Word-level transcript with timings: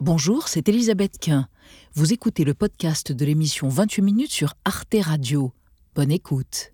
Bonjour, 0.00 0.46
c'est 0.46 0.68
Elisabeth 0.68 1.18
Quint. 1.18 1.48
Vous 1.94 2.12
écoutez 2.12 2.44
le 2.44 2.54
podcast 2.54 3.10
de 3.10 3.24
l'émission 3.24 3.68
28 3.68 4.02
minutes 4.02 4.30
sur 4.30 4.54
Arte 4.64 4.94
Radio. 5.00 5.52
Bonne 5.96 6.12
écoute. 6.12 6.72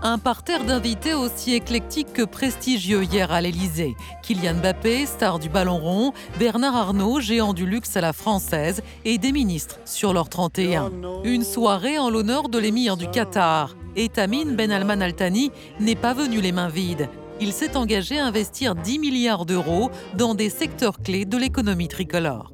Un 0.00 0.18
parterre 0.18 0.64
d'invités 0.64 1.14
aussi 1.14 1.52
éclectique 1.52 2.12
que 2.12 2.22
prestigieux 2.22 3.02
hier 3.02 3.32
à 3.32 3.40
l'Elysée. 3.40 3.96
Kylian 4.22 4.60
Mbappé, 4.60 5.04
star 5.04 5.40
du 5.40 5.48
ballon 5.48 5.78
rond, 5.78 6.12
Bernard 6.38 6.76
Arnault, 6.76 7.18
géant 7.18 7.54
du 7.54 7.66
luxe 7.66 7.96
à 7.96 8.00
la 8.00 8.12
française, 8.12 8.80
et 9.04 9.18
des 9.18 9.32
ministres 9.32 9.80
sur 9.84 10.12
leur 10.12 10.28
31. 10.28 10.92
Une 11.24 11.42
soirée 11.42 11.98
en 11.98 12.08
l'honneur 12.08 12.48
de 12.48 12.58
l'émir 12.58 12.96
du 12.96 13.08
Qatar. 13.08 13.74
Et 13.96 14.08
Tamine 14.08 14.54
Ben 14.54 14.70
Alman 14.70 15.02
Altani 15.02 15.50
n'est 15.80 15.96
pas 15.96 16.14
venu 16.14 16.40
les 16.40 16.52
mains 16.52 16.68
vides. 16.68 17.08
Il 17.40 17.52
s'est 17.52 17.76
engagé 17.76 18.18
à 18.18 18.26
investir 18.26 18.74
10 18.74 18.98
milliards 18.98 19.46
d'euros 19.46 19.90
dans 20.14 20.34
des 20.34 20.50
secteurs 20.50 21.00
clés 21.02 21.24
de 21.24 21.36
l'économie 21.36 21.88
tricolore. 21.88 22.52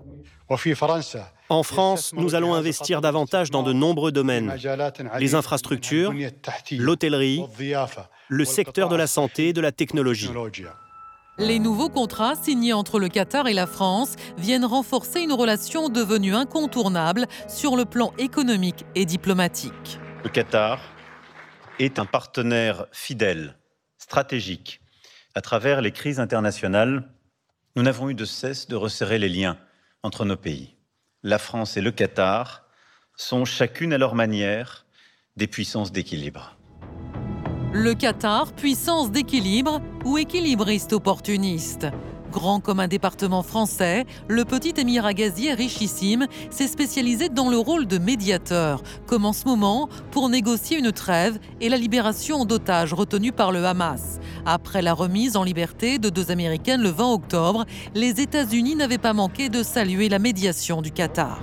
En 1.48 1.62
France, 1.62 2.12
nous 2.14 2.34
allons 2.34 2.54
investir 2.54 3.00
davantage 3.00 3.50
dans 3.50 3.62
de 3.62 3.72
nombreux 3.72 4.12
domaines. 4.12 4.54
Les 5.18 5.34
infrastructures, 5.34 6.12
l'hôtellerie, 6.72 7.44
le 8.28 8.44
secteur 8.44 8.88
de 8.88 8.96
la 8.96 9.06
santé 9.06 9.48
et 9.48 9.52
de 9.52 9.60
la 9.60 9.72
technologie. 9.72 10.30
Les 11.38 11.58
nouveaux 11.58 11.88
contrats 11.88 12.34
signés 12.34 12.72
entre 12.72 12.98
le 12.98 13.08
Qatar 13.08 13.48
et 13.48 13.54
la 13.54 13.66
France 13.66 14.16
viennent 14.36 14.64
renforcer 14.64 15.22
une 15.22 15.32
relation 15.32 15.88
devenue 15.88 16.34
incontournable 16.34 17.26
sur 17.48 17.76
le 17.76 17.84
plan 17.84 18.12
économique 18.18 18.84
et 18.94 19.06
diplomatique. 19.06 19.98
Le 20.22 20.28
Qatar 20.28 20.80
est 21.78 21.98
un 21.98 22.04
partenaire 22.04 22.86
fidèle, 22.92 23.56
stratégique. 23.96 24.79
À 25.34 25.40
travers 25.40 25.80
les 25.80 25.92
crises 25.92 26.20
internationales, 26.20 27.08
nous 27.76 27.82
n'avons 27.82 28.10
eu 28.10 28.14
de 28.14 28.24
cesse 28.24 28.68
de 28.68 28.76
resserrer 28.76 29.18
les 29.18 29.28
liens 29.28 29.56
entre 30.02 30.24
nos 30.24 30.36
pays 30.36 30.76
la 31.22 31.38
France 31.38 31.76
et 31.76 31.80
le 31.80 31.90
Qatar 31.90 32.64
sont 33.16 33.44
chacune 33.44 33.92
à 33.92 33.98
leur 33.98 34.14
manière 34.14 34.86
des 35.36 35.46
puissances 35.46 35.92
d'équilibre. 35.92 36.56
Le 37.72 37.94
Qatar, 37.94 38.52
puissance 38.52 39.10
d'équilibre 39.10 39.80
ou 40.04 40.18
équilibriste 40.18 40.92
opportuniste? 40.92 41.86
Grand 42.30 42.60
comme 42.60 42.78
un 42.78 42.88
département 42.88 43.42
français, 43.42 44.06
le 44.28 44.44
petit 44.44 44.74
émirat 44.76 45.14
gazier 45.14 45.52
richissime 45.52 46.26
s'est 46.50 46.68
spécialisé 46.68 47.28
dans 47.28 47.50
le 47.50 47.58
rôle 47.58 47.86
de 47.86 47.98
médiateur, 47.98 48.82
comme 49.06 49.24
en 49.24 49.32
ce 49.32 49.46
moment 49.46 49.88
pour 50.12 50.28
négocier 50.28 50.78
une 50.78 50.92
trêve 50.92 51.38
et 51.60 51.68
la 51.68 51.76
libération 51.76 52.44
d'otages 52.44 52.94
retenus 52.94 53.32
par 53.36 53.50
le 53.50 53.64
Hamas. 53.64 54.20
Après 54.46 54.80
la 54.80 54.94
remise 54.94 55.36
en 55.36 55.42
liberté 55.42 55.98
de 55.98 56.08
deux 56.08 56.30
Américaines 56.30 56.82
le 56.82 56.90
20 56.90 57.12
octobre, 57.12 57.64
les 57.94 58.20
États-Unis 58.20 58.76
n'avaient 58.76 58.98
pas 58.98 59.12
manqué 59.12 59.48
de 59.48 59.62
saluer 59.62 60.08
la 60.08 60.20
médiation 60.20 60.82
du 60.82 60.92
Qatar. 60.92 61.40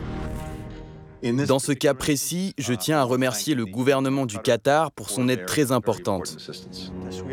Dans 1.23 1.59
ce 1.59 1.71
cas 1.71 1.93
précis, 1.93 2.53
je 2.57 2.73
tiens 2.73 2.99
à 2.99 3.03
remercier 3.03 3.55
le 3.55 3.65
gouvernement 3.65 4.25
du 4.25 4.37
Qatar 4.39 4.91
pour 4.91 5.09
son 5.09 5.29
aide 5.29 5.45
très 5.45 5.71
importante. 5.71 6.37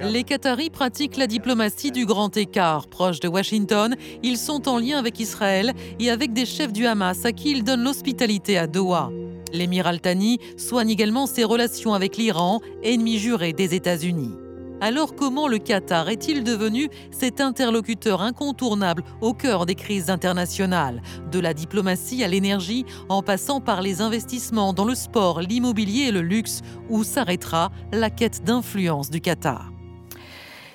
Les 0.02 0.24
Qataris 0.24 0.70
pratiquent 0.70 1.16
la 1.16 1.26
diplomatie 1.26 1.90
du 1.90 2.06
grand 2.06 2.36
écart. 2.36 2.86
Proches 2.88 3.20
de 3.20 3.28
Washington, 3.28 3.94
ils 4.22 4.38
sont 4.38 4.68
en 4.68 4.78
lien 4.78 4.98
avec 4.98 5.20
Israël 5.20 5.72
et 5.98 6.10
avec 6.10 6.32
des 6.32 6.46
chefs 6.46 6.72
du 6.72 6.86
Hamas 6.86 7.24
à 7.24 7.32
qui 7.32 7.50
ils 7.50 7.64
donnent 7.64 7.84
l'hospitalité 7.84 8.56
à 8.56 8.66
Doha. 8.66 9.10
L'émir 9.52 9.86
Al-Thani 9.86 10.38
soigne 10.56 10.90
également 10.90 11.26
ses 11.26 11.44
relations 11.44 11.94
avec 11.94 12.16
l'Iran, 12.16 12.60
ennemi 12.82 13.18
juré 13.18 13.52
des 13.52 13.74
États-Unis. 13.74 14.32
Alors 14.84 15.14
comment 15.14 15.48
le 15.48 15.56
Qatar 15.56 16.10
est-il 16.10 16.44
devenu 16.44 16.90
cet 17.10 17.40
interlocuteur 17.40 18.20
incontournable 18.20 19.02
au 19.22 19.32
cœur 19.32 19.64
des 19.64 19.76
crises 19.76 20.10
internationales, 20.10 21.00
de 21.32 21.40
la 21.40 21.54
diplomatie 21.54 22.22
à 22.22 22.28
l'énergie, 22.28 22.84
en 23.08 23.22
passant 23.22 23.62
par 23.62 23.80
les 23.80 24.02
investissements 24.02 24.74
dans 24.74 24.84
le 24.84 24.94
sport, 24.94 25.40
l'immobilier 25.40 26.08
et 26.08 26.12
le 26.12 26.20
luxe, 26.20 26.60
où 26.90 27.02
s'arrêtera 27.02 27.72
la 27.94 28.10
quête 28.10 28.44
d'influence 28.44 29.08
du 29.08 29.22
Qatar? 29.22 29.73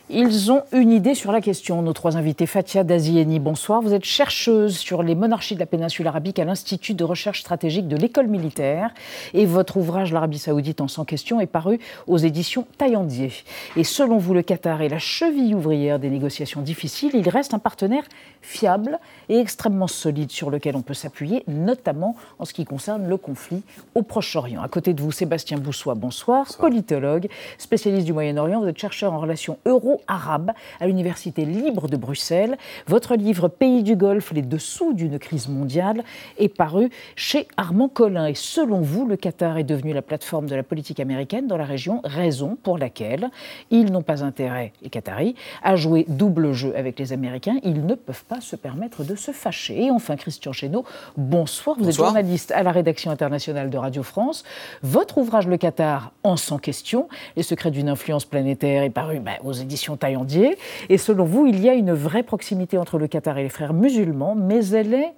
Ils 0.09 0.51
ont 0.51 0.63
une 0.71 0.91
idée 0.91 1.13
sur 1.13 1.31
la 1.31 1.39
question. 1.39 1.81
Nos 1.83 1.93
trois 1.93 2.17
invités, 2.17 2.47
Fatia 2.47 2.83
Dazieni, 2.83 3.39
bonsoir. 3.39 3.81
Vous 3.81 3.93
êtes 3.93 4.05
chercheuse 4.05 4.75
sur 4.75 5.03
les 5.03 5.13
monarchies 5.13 5.53
de 5.53 5.59
la 5.59 5.67
péninsule 5.67 6.07
arabique 6.07 6.39
à 6.39 6.45
l'Institut 6.45 6.95
de 6.95 7.03
recherche 7.03 7.41
stratégique 7.41 7.87
de 7.87 7.95
l'école 7.95 8.27
militaire. 8.27 8.91
Et 9.35 9.45
votre 9.45 9.77
ouvrage, 9.77 10.11
L'Arabie 10.11 10.39
saoudite 10.39 10.81
en 10.81 10.87
100 10.87 11.05
questions, 11.05 11.39
est 11.39 11.45
paru 11.47 11.79
aux 12.07 12.17
éditions 12.17 12.65
Taillandier. 12.79 13.31
Et 13.75 13.83
selon 13.83 14.17
vous, 14.17 14.33
le 14.33 14.41
Qatar 14.41 14.81
est 14.81 14.89
la 14.89 14.97
cheville 14.97 15.53
ouvrière 15.53 15.99
des 15.99 16.09
négociations 16.09 16.61
difficiles. 16.61 17.11
Il 17.13 17.29
reste 17.29 17.53
un 17.53 17.59
partenaire 17.59 18.03
fiable 18.41 18.99
et 19.29 19.37
extrêmement 19.37 19.87
solide 19.87 20.31
sur 20.31 20.49
lequel 20.49 20.75
on 20.75 20.81
peut 20.81 20.95
s'appuyer, 20.95 21.43
notamment 21.47 22.15
en 22.39 22.45
ce 22.45 22.53
qui 22.53 22.65
concerne 22.65 23.07
le 23.07 23.17
conflit 23.17 23.61
au 23.93 24.01
Proche-Orient. 24.01 24.63
À 24.63 24.69
côté 24.69 24.93
de 24.93 25.01
vous, 25.01 25.11
Sébastien 25.11 25.57
Boussois, 25.57 25.93
bonsoir, 25.93 26.45
bonsoir. 26.45 26.69
politologue, 26.69 27.27
spécialiste 27.59 28.07
du 28.07 28.13
Moyen-Orient. 28.13 28.59
Vous 28.59 28.67
êtes 28.67 28.79
chercheur 28.79 29.13
en 29.13 29.19
relations 29.19 29.59
euro 29.65 29.98
arabe 30.07 30.51
à 30.79 30.87
l'Université 30.87 31.45
libre 31.45 31.87
de 31.87 31.97
Bruxelles. 31.97 32.57
Votre 32.87 33.15
livre 33.15 33.47
Pays 33.47 33.83
du 33.83 33.95
Golfe, 33.95 34.31
les 34.31 34.41
dessous 34.41 34.93
d'une 34.93 35.19
crise 35.19 35.47
mondiale 35.47 36.03
est 36.37 36.53
paru 36.53 36.89
chez 37.15 37.47
Armand 37.57 37.89
Collin. 37.89 38.27
Et 38.27 38.35
selon 38.35 38.81
vous, 38.81 39.05
le 39.05 39.15
Qatar 39.15 39.57
est 39.57 39.63
devenu 39.63 39.93
la 39.93 40.01
plateforme 40.01 40.47
de 40.47 40.55
la 40.55 40.63
politique 40.63 40.99
américaine 40.99 41.47
dans 41.47 41.57
la 41.57 41.65
région, 41.65 42.01
raison 42.03 42.57
pour 42.61 42.77
laquelle 42.77 43.29
ils 43.71 43.91
n'ont 43.91 44.01
pas 44.01 44.23
intérêt, 44.23 44.73
les 44.81 44.89
Qataris, 44.89 45.35
à 45.63 45.75
jouer 45.75 46.05
double 46.07 46.53
jeu 46.53 46.73
avec 46.75 46.99
les 46.99 47.13
Américains. 47.13 47.57
Ils 47.63 47.85
ne 47.85 47.95
peuvent 47.95 48.25
pas 48.25 48.41
se 48.41 48.55
permettre 48.55 49.03
de 49.03 49.15
se 49.15 49.31
fâcher. 49.31 49.85
Et 49.85 49.91
enfin, 49.91 50.15
Christian 50.15 50.51
Chesneau, 50.51 50.85
bonsoir. 51.17 51.77
Vous 51.79 51.87
êtes 51.87 51.95
journaliste 51.95 52.51
à 52.51 52.63
la 52.63 52.71
rédaction 52.71 53.11
internationale 53.11 53.69
de 53.69 53.77
Radio 53.77 54.03
France. 54.03 54.43
Votre 54.83 55.17
ouvrage 55.17 55.47
Le 55.47 55.57
Qatar 55.57 56.11
en 56.23 56.37
100 56.37 56.59
questions, 56.59 57.07
les 57.35 57.43
secrets 57.43 57.71
d'une 57.71 57.89
influence 57.89 58.25
planétaire, 58.25 58.83
est 58.83 58.89
paru 58.89 59.19
ben, 59.19 59.35
aux 59.43 59.53
éditions 59.53 59.88
Taillandier. 59.97 60.57
Et 60.89 60.97
selon 60.97 61.25
vous, 61.25 61.45
il 61.45 61.59
y 61.59 61.69
a 61.69 61.73
une 61.73 61.93
vraie 61.93 62.23
proximité 62.23 62.77
entre 62.77 62.97
le 62.97 63.07
Qatar 63.07 63.37
et 63.37 63.43
les 63.43 63.49
frères 63.49 63.73
musulmans, 63.73 64.35
mais 64.35 64.65
elle 64.67 64.93
est 64.93 65.13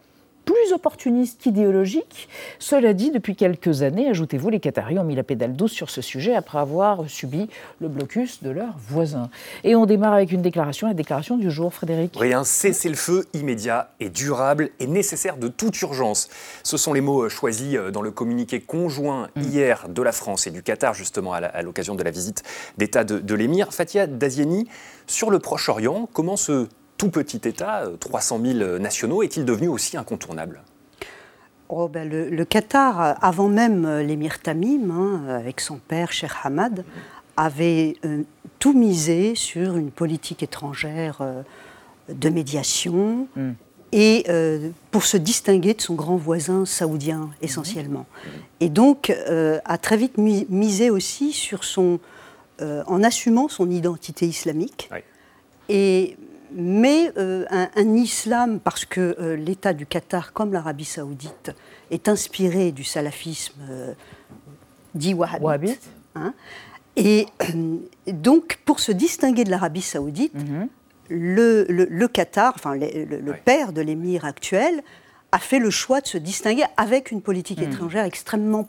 plus 0.45 0.73
opportuniste 0.73 1.41
qu'idéologique. 1.41 2.29
Cela 2.59 2.93
dit, 2.93 3.11
depuis 3.11 3.35
quelques 3.35 3.81
années, 3.81 4.09
ajoutez-vous, 4.09 4.49
les 4.49 4.59
Qataris 4.59 4.99
ont 4.99 5.03
mis 5.03 5.15
la 5.15 5.23
pédale 5.23 5.53
douce 5.53 5.71
sur 5.71 5.89
ce 5.89 6.01
sujet 6.01 6.35
après 6.35 6.59
avoir 6.59 7.09
subi 7.09 7.49
le 7.79 7.87
blocus 7.87 8.43
de 8.43 8.49
leurs 8.49 8.77
voisins. 8.77 9.29
Et 9.63 9.75
on 9.75 9.85
démarre 9.85 10.13
avec 10.13 10.31
une 10.31 10.41
déclaration, 10.41 10.87
la 10.87 10.93
déclaration 10.93 11.37
du 11.37 11.51
jour, 11.51 11.73
Frédéric. 11.73 12.17
Oui, 12.19 12.33
un 12.33 12.43
cessez-le-feu 12.43 13.25
immédiat 13.33 13.91
et 13.99 14.09
durable 14.09 14.69
et 14.79 14.87
nécessaire 14.87 15.37
de 15.37 15.47
toute 15.47 15.79
urgence. 15.81 16.29
Ce 16.63 16.77
sont 16.77 16.93
les 16.93 17.01
mots 17.01 17.29
choisis 17.29 17.75
euh, 17.75 17.91
dans 17.91 18.01
le 18.01 18.11
communiqué 18.11 18.59
conjoint 18.59 19.29
mm. 19.35 19.41
hier 19.41 19.89
de 19.89 20.01
la 20.01 20.11
France 20.11 20.47
et 20.47 20.51
du 20.51 20.63
Qatar, 20.63 20.93
justement, 20.93 21.33
à 21.33 21.61
l'occasion 21.61 21.95
de 21.95 22.03
la 22.03 22.11
visite 22.11 22.43
d'État 22.77 23.03
de, 23.03 23.19
de 23.19 23.35
l'émir. 23.35 23.73
Fatia 23.73 24.07
Dazieni, 24.07 24.67
sur 25.07 25.29
le 25.29 25.39
Proche-Orient, 25.39 26.07
comment 26.11 26.37
se 26.37 26.67
tout 27.01 27.09
petit 27.09 27.41
État, 27.45 27.85
300 27.99 28.39
euh, 28.43 28.53
000 28.59 28.77
nationaux, 28.77 29.23
est-il 29.23 29.43
devenu 29.43 29.67
aussi 29.67 29.97
incontournable? 29.97 30.61
Oh 31.67 31.87
ben 31.87 32.07
le, 32.07 32.45
Qatar, 32.45 33.17
avant 33.23 33.47
même 33.47 33.85
euh, 33.85 34.03
l'émir 34.03 34.39
Tamim, 34.39 34.91
hein, 34.91 35.23
avec 35.27 35.61
son 35.61 35.77
père, 35.77 36.11
Sheikh 36.11 36.29
Hamad, 36.43 36.85
avait 37.37 37.95
euh, 38.05 38.21
tout 38.59 38.73
misé 38.73 39.33
sur 39.33 39.77
une 39.77 39.89
politique 39.89 40.43
étrangère 40.43 41.23
de 42.07 42.29
médiation 42.29 43.27
hmm. 43.35 43.53
et 43.93 44.25
pour 44.91 45.03
se 45.03 45.17
distinguer 45.17 45.73
de 45.73 45.81
son 45.81 45.95
grand 45.95 46.17
voisin 46.17 46.67
saoudien 46.67 47.31
essentiellement. 47.41 48.05
Et 48.59 48.69
donc 48.69 49.11
a 49.65 49.77
très 49.79 49.97
vite 49.97 50.19
misé 50.19 50.91
aussi 50.91 51.31
sur 51.31 51.63
son, 51.63 51.99
en 52.61 53.01
assumant 53.01 53.47
son 53.47 53.71
identité 53.71 54.27
islamique. 54.27 54.91
Et 55.69 56.17
mais 56.53 57.11
euh, 57.17 57.45
un, 57.49 57.95
islam, 57.95 58.59
parce 58.59 58.85
que 58.85 59.15
euh, 59.19 59.35
l'État 59.35 59.73
du 59.73 59.85
Qatar, 59.85 60.33
comme 60.33 60.53
l'Arabie 60.53 60.85
saoudite, 60.85 61.51
est 61.89 62.07
inspiré 62.09 62.71
du 62.71 62.83
salafisme 62.83 63.59
euh, 63.69 63.93
dit 64.95 65.13
wahhabite. 65.13 65.81
Hein. 66.15 66.33
et 66.97 67.27
donc, 68.07 68.59
pour 68.65 68.81
se 68.81 68.91
distinguer 68.91 69.45
de 69.45 69.49
l'Arabie 69.49 69.81
saoudite, 69.81 70.33
mhm. 70.33 70.67
le, 71.09 72.07
Qatar, 72.07 72.53
enfin 72.55 72.75
le, 72.75 73.33
père 73.45 73.71
de 73.71 73.81
l'émir 73.81 74.25
actuel, 74.25 74.83
a 75.31 75.39
fait 75.39 75.59
le 75.59 75.69
choix 75.69 76.01
de 76.01 76.07
se 76.07 76.17
distinguer 76.17 76.65
avec 76.75 77.11
une 77.11 77.21
politique 77.21 77.59
mhm. 77.59 77.71
étrangère 77.71 78.03
extrêmement 78.03 78.65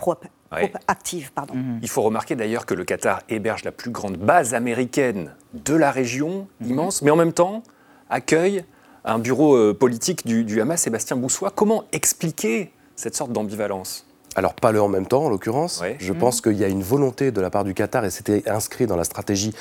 propre. 0.58 0.78
active. 0.88 1.32
Pardon. 1.32 1.54
Mhm. 1.54 1.80
Il 1.82 1.88
faut 1.88 2.02
remarquer 2.02 2.36
d'ailleurs 2.36 2.66
que 2.66 2.74
le 2.74 2.84
Qatar 2.84 3.22
héberge 3.28 3.64
la 3.64 3.72
plus 3.72 3.90
grande 3.90 4.16
base 4.16 4.54
américaine 4.54 5.34
de 5.54 5.74
la 5.74 5.90
région, 5.90 6.48
immense, 6.64 7.02
mais 7.02 7.10
en 7.10 7.16
même 7.16 7.32
temps, 7.32 7.62
accueille 8.10 8.64
un 9.04 9.18
bureau 9.18 9.56
euh, 9.56 9.74
politique 9.74 10.26
du, 10.26 10.60
Hamas, 10.60 10.80
Sébastien 10.80 11.16
Boussois. 11.16 11.50
Comment 11.50 11.84
expliquer 11.92 12.72
cette 12.96 13.16
sorte 13.16 13.32
d'ambivalence? 13.32 14.06
Alors, 14.34 14.54
pas 14.54 14.72
le 14.72 14.80
en 14.80 14.88
même 14.88 15.06
temps, 15.06 15.24
en 15.24 15.28
l'occurrence. 15.28 15.82
Je 15.98 16.12
pense 16.12 16.40
qu'il 16.40 16.56
y 16.56 16.64
a 16.64 16.68
une 16.68 16.82
volonté 16.82 17.30
de 17.30 17.40
la 17.40 17.50
part 17.50 17.64
du 17.64 17.74
Qatar, 17.74 18.04
et 18.04 18.10
c'était 18.10 18.48
inscrit 18.48 18.86
dans 18.86 18.96
la 18.96 19.04
stratégie 19.04 19.54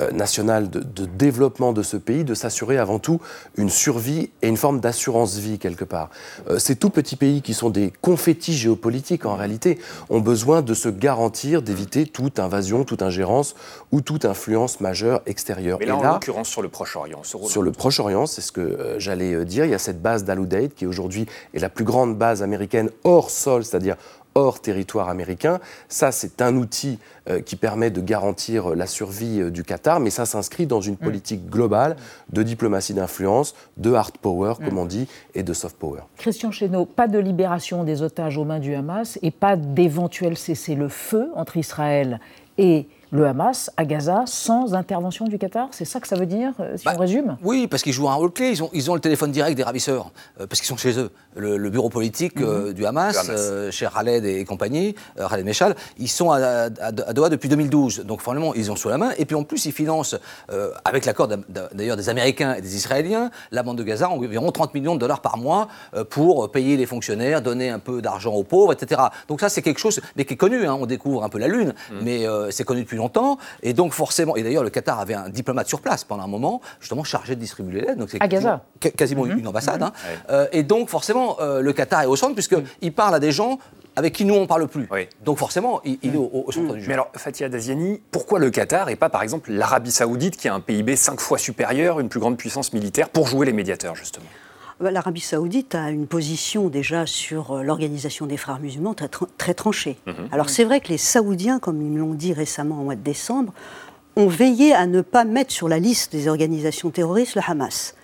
euh, 0.00 0.10
nationale 0.10 0.68
de, 0.68 1.06
développement 1.06 1.72
de 1.72 1.82
ce 1.82 1.96
pays, 1.96 2.24
de 2.24 2.34
s'assurer 2.34 2.78
avant 2.78 2.98
tout 2.98 3.20
une 3.56 3.70
survie 3.70 4.30
et 4.42 4.48
une 4.48 4.56
forme 4.56 4.80
d'assurance-vie, 4.80 5.58
quelque 5.58 5.84
part. 5.84 6.10
Euh, 6.50 6.58
ces 6.58 6.76
tout 6.76 6.90
petits 6.90 7.16
pays 7.16 7.40
qui 7.40 7.54
sont 7.54 7.70
des 7.70 7.92
confettis 8.02 8.52
géopolitiques, 8.52 9.24
en 9.24 9.36
réalité, 9.36 9.78
ont 10.10 10.20
besoin 10.20 10.60
de 10.60 10.74
se 10.74 10.88
garantir 10.88 11.62
d'éviter 11.62 12.06
toute 12.06 12.38
invasion, 12.38 12.84
toute 12.84 13.02
ingérence 13.02 13.54
ou 13.92 14.02
toute 14.02 14.24
influence 14.24 14.80
majeure 14.80 15.22
extérieure. 15.26 15.78
Mais 15.80 15.86
là, 15.86 15.96
en 15.96 16.12
l'occurrence, 16.14 16.48
sur 16.48 16.62
le 16.62 16.68
Proche-Orient. 16.68 17.22
Sur 17.24 17.62
le 17.62 17.72
Proche-Orient, 17.72 18.26
c'est 18.26 18.42
ce 18.42 18.52
que 18.52 18.60
euh, 18.60 18.98
j'allais 18.98 19.44
dire. 19.44 19.64
Il 19.64 19.70
y 19.70 19.74
a 19.74 19.78
cette 19.78 20.02
base 20.02 20.24
d'Al 20.24 20.40
Udeid, 20.40 20.74
qui 20.74 20.86
aujourd'hui 20.86 21.26
est 21.54 21.60
la 21.60 21.70
plus 21.70 21.84
grande 21.84 22.16
base 22.16 22.42
américaine 22.42 22.90
hors 23.04 23.30
sol, 23.30 23.64
c'est-à-dire 23.64 23.96
hors 24.38 24.60
territoire 24.60 25.08
américain. 25.08 25.58
Ça, 25.88 26.12
c'est 26.12 26.40
un 26.40 26.56
outil 26.56 26.98
euh, 27.28 27.40
qui 27.40 27.56
permet 27.56 27.90
de 27.90 28.00
garantir 28.00 28.74
la 28.74 28.86
survie 28.86 29.40
euh, 29.40 29.50
du 29.50 29.64
Qatar, 29.64 29.98
mais 29.98 30.10
ça 30.10 30.26
s'inscrit 30.26 30.66
dans 30.66 30.80
une 30.80 30.94
mm. 30.94 30.98
politique 30.98 31.50
globale 31.50 31.96
de 32.32 32.42
diplomatie 32.42 32.94
d'influence, 32.94 33.54
de 33.76 33.92
hard 33.92 34.16
power, 34.18 34.54
comme 34.56 34.74
mm. 34.74 34.78
on 34.78 34.84
dit, 34.86 35.08
et 35.34 35.42
de 35.42 35.52
soft 35.52 35.76
power. 35.76 36.02
Christian 36.16 36.52
Chesneau, 36.52 36.84
pas 36.84 37.08
de 37.08 37.18
libération 37.18 37.82
des 37.82 38.02
otages 38.02 38.38
aux 38.38 38.44
mains 38.44 38.60
du 38.60 38.74
Hamas 38.74 39.18
et 39.22 39.32
pas 39.32 39.56
d'éventuel 39.56 40.38
cessez-le-feu 40.38 41.30
entre 41.34 41.56
Israël 41.56 42.20
et 42.58 42.86
le 43.10 43.26
Hamas 43.26 43.70
à 43.76 43.84
Gaza 43.84 44.24
sans 44.26 44.74
intervention 44.74 45.26
du 45.26 45.38
Qatar 45.38 45.68
C'est 45.70 45.84
ça 45.84 46.00
que 46.00 46.08
ça 46.08 46.16
veut 46.16 46.26
dire, 46.26 46.52
euh, 46.60 46.76
si 46.76 46.86
on 46.86 46.92
bah, 46.92 46.98
résume? 46.98 47.36
Oui, 47.42 47.66
parce 47.66 47.82
qu'ils 47.82 47.92
jouent 47.92 48.08
un 48.08 48.14
rôle 48.14 48.32
clé. 48.32 48.50
Ils 48.50 48.62
ont, 48.62 48.70
ils 48.72 48.90
ont 48.90 48.94
le 48.94 49.00
téléphone 49.00 49.32
direct 49.32 49.56
des 49.56 49.62
ravisseurs, 49.62 50.10
euh, 50.40 50.46
parce 50.46 50.60
qu'ils 50.60 50.68
sont 50.68 50.76
chez 50.76 50.98
eux. 50.98 51.10
Le, 51.36 51.70
bureau 51.70 51.88
politique 51.88 52.40
euh, 52.40 52.68
mhm. 52.68 52.72
du 52.72 52.86
Hamas, 52.86 53.30
chez 53.70 53.86
Khaled 53.86 54.24
et 54.24 54.44
compagnie, 54.44 54.94
Khaled 55.16 55.44
Meshal, 55.44 55.76
ils 55.98 56.08
sont 56.08 56.30
à, 56.30 56.70
Doha 56.70 57.28
depuis 57.28 57.48
2012. 57.48 58.00
Donc, 58.00 58.20
forcément, 58.20 58.54
ils 58.54 58.70
ont 58.70 58.76
sous 58.76 58.88
la 58.88 58.98
main. 58.98 59.10
Et 59.18 59.24
puis, 59.24 59.36
en 59.36 59.44
plus, 59.44 59.66
ils 59.66 59.72
financent, 59.72 60.16
avec 60.84 61.04
l'accord 61.04 61.28
d'ailleurs 61.28 61.96
des 61.96 62.08
Américains 62.08 62.54
et 62.54 62.60
des 62.60 62.76
Israéliens, 62.76 63.30
la 63.52 63.62
bande 63.62 63.78
de 63.78 63.82
Gaza 63.82 64.08
environ 64.08 64.50
30 64.50 64.74
millions 64.74 64.94
de 64.94 65.00
dollars 65.00 65.20
par 65.20 65.36
mois 65.36 65.68
pour 66.10 66.50
payer 66.50 66.76
les 66.76 66.86
fonctionnaires, 66.86 67.42
donner 67.42 67.70
un 67.70 67.78
peu 67.78 68.02
d'argent 68.02 68.34
aux 68.34 68.44
pauvres, 68.44 68.72
etc. 68.72 69.02
Donc, 69.28 69.40
ça, 69.40 69.48
c'est 69.48 69.62
quelque 69.62 69.80
chose, 69.80 70.00
mais 70.16 70.24
qui 70.24 70.34
est 70.34 70.38
connu. 70.38 70.66
Hein. 70.66 70.76
On 70.80 70.86
découvre 70.86 71.22
un 71.22 71.28
peu 71.28 71.38
la 71.38 71.48
Lune, 71.48 71.74
mhm. 71.90 71.98
mais 72.02 72.26
c'est 72.50 72.64
connu 72.64 72.82
depuis 72.82 72.97
longtemps. 72.98 73.38
Et 73.62 73.72
donc, 73.72 73.92
forcément, 73.92 74.36
et 74.36 74.42
d'ailleurs, 74.42 74.62
le 74.62 74.70
Qatar 74.70 75.00
avait 75.00 75.14
un 75.14 75.28
diplomate 75.28 75.68
sur 75.68 75.80
place 75.80 76.04
pendant 76.04 76.24
un 76.24 76.28
moment, 76.28 76.60
justement 76.80 77.04
chargé 77.04 77.34
de 77.34 77.40
distribuer 77.40 77.80
l'aide. 77.80 77.98
Donc, 77.98 78.10
c'est 78.10 78.18
Gaza. 78.18 78.62
Quasiment 78.96 79.26
une 79.26 79.40
mhm. 79.40 79.46
ambassade. 79.46 79.82
Hein. 79.82 79.92
Mhm. 79.94 80.18
Euh, 80.30 80.46
et 80.52 80.62
donc, 80.62 80.88
forcément, 80.88 81.36
euh, 81.40 81.60
le 81.60 81.72
Qatar 81.72 82.02
est 82.02 82.06
au 82.06 82.16
centre, 82.16 82.34
puisqu'il 82.34 82.92
parle 82.92 83.14
à 83.14 83.20
des 83.20 83.32
gens 83.32 83.58
avec 83.98 84.14
qui 84.14 84.24
nous 84.24 84.34
on 84.34 84.42
ne 84.42 84.46
parle 84.46 84.68
plus. 84.68 84.88
Donc 85.24 85.38
forcément, 85.38 85.80
il, 85.84 85.98
est 86.04 86.16
au, 86.16 86.46
centre 86.52 86.74
du 86.74 86.80
jeu. 86.80 86.86
Mais 86.86 86.94
alors, 86.94 87.10
Fatia 87.16 87.48
Daziani, 87.48 88.00
pourquoi 88.12 88.38
le 88.38 88.50
Qatar 88.50 88.88
et 88.90 88.96
pas 88.96 89.08
par 89.08 89.22
exemple 89.22 89.50
l'Arabie 89.50 89.90
Saoudite 89.90 90.36
qui 90.36 90.46
a 90.46 90.54
un 90.54 90.60
PIB 90.60 90.94
cinq 90.94 91.20
fois 91.20 91.36
supérieur, 91.36 91.98
une 91.98 92.08
plus 92.08 92.20
grande 92.20 92.36
puissance 92.36 92.72
militaire, 92.72 93.08
pour 93.08 93.26
jouer 93.26 93.44
les 93.44 93.52
médiateurs 93.52 93.96
justement? 93.96 94.26
L'Arabie 94.80 95.20
saoudite 95.20 95.74
a 95.74 95.90
une 95.90 96.06
position 96.06 96.68
déjà 96.68 97.04
sur 97.04 97.50
euh, 97.50 97.62
l'organisation 97.62 98.26
des 98.26 98.36
frères 98.36 98.60
musulmans 98.60 98.94
très, 98.94 99.08
très 99.36 99.54
tranchée. 99.54 99.96
Mhm. 100.06 100.28
Alors 100.30 100.50
c'est 100.50 100.64
vrai 100.64 100.80
que 100.80 100.88
les 100.88 100.98
Saoudiens, 100.98 101.58
comme 101.58 101.82
ils 101.82 101.98
l'ont 101.98 102.14
dit 102.14 102.32
récemment 102.32 102.80
au 102.80 102.84
mois 102.84 102.94
de 102.94 103.02
décembre, 103.02 103.52
ont 104.14 104.28
veillé 104.28 104.74
à 104.74 104.86
ne 104.86 105.00
pas 105.00 105.24
mettre 105.24 105.52
sur 105.52 105.68
la 105.68 105.78
liste 105.78 106.12
des 106.12 106.28
organisations 106.28 106.90
terroristes 106.90 107.34
le 107.34 107.42
Hamas. 107.46 107.94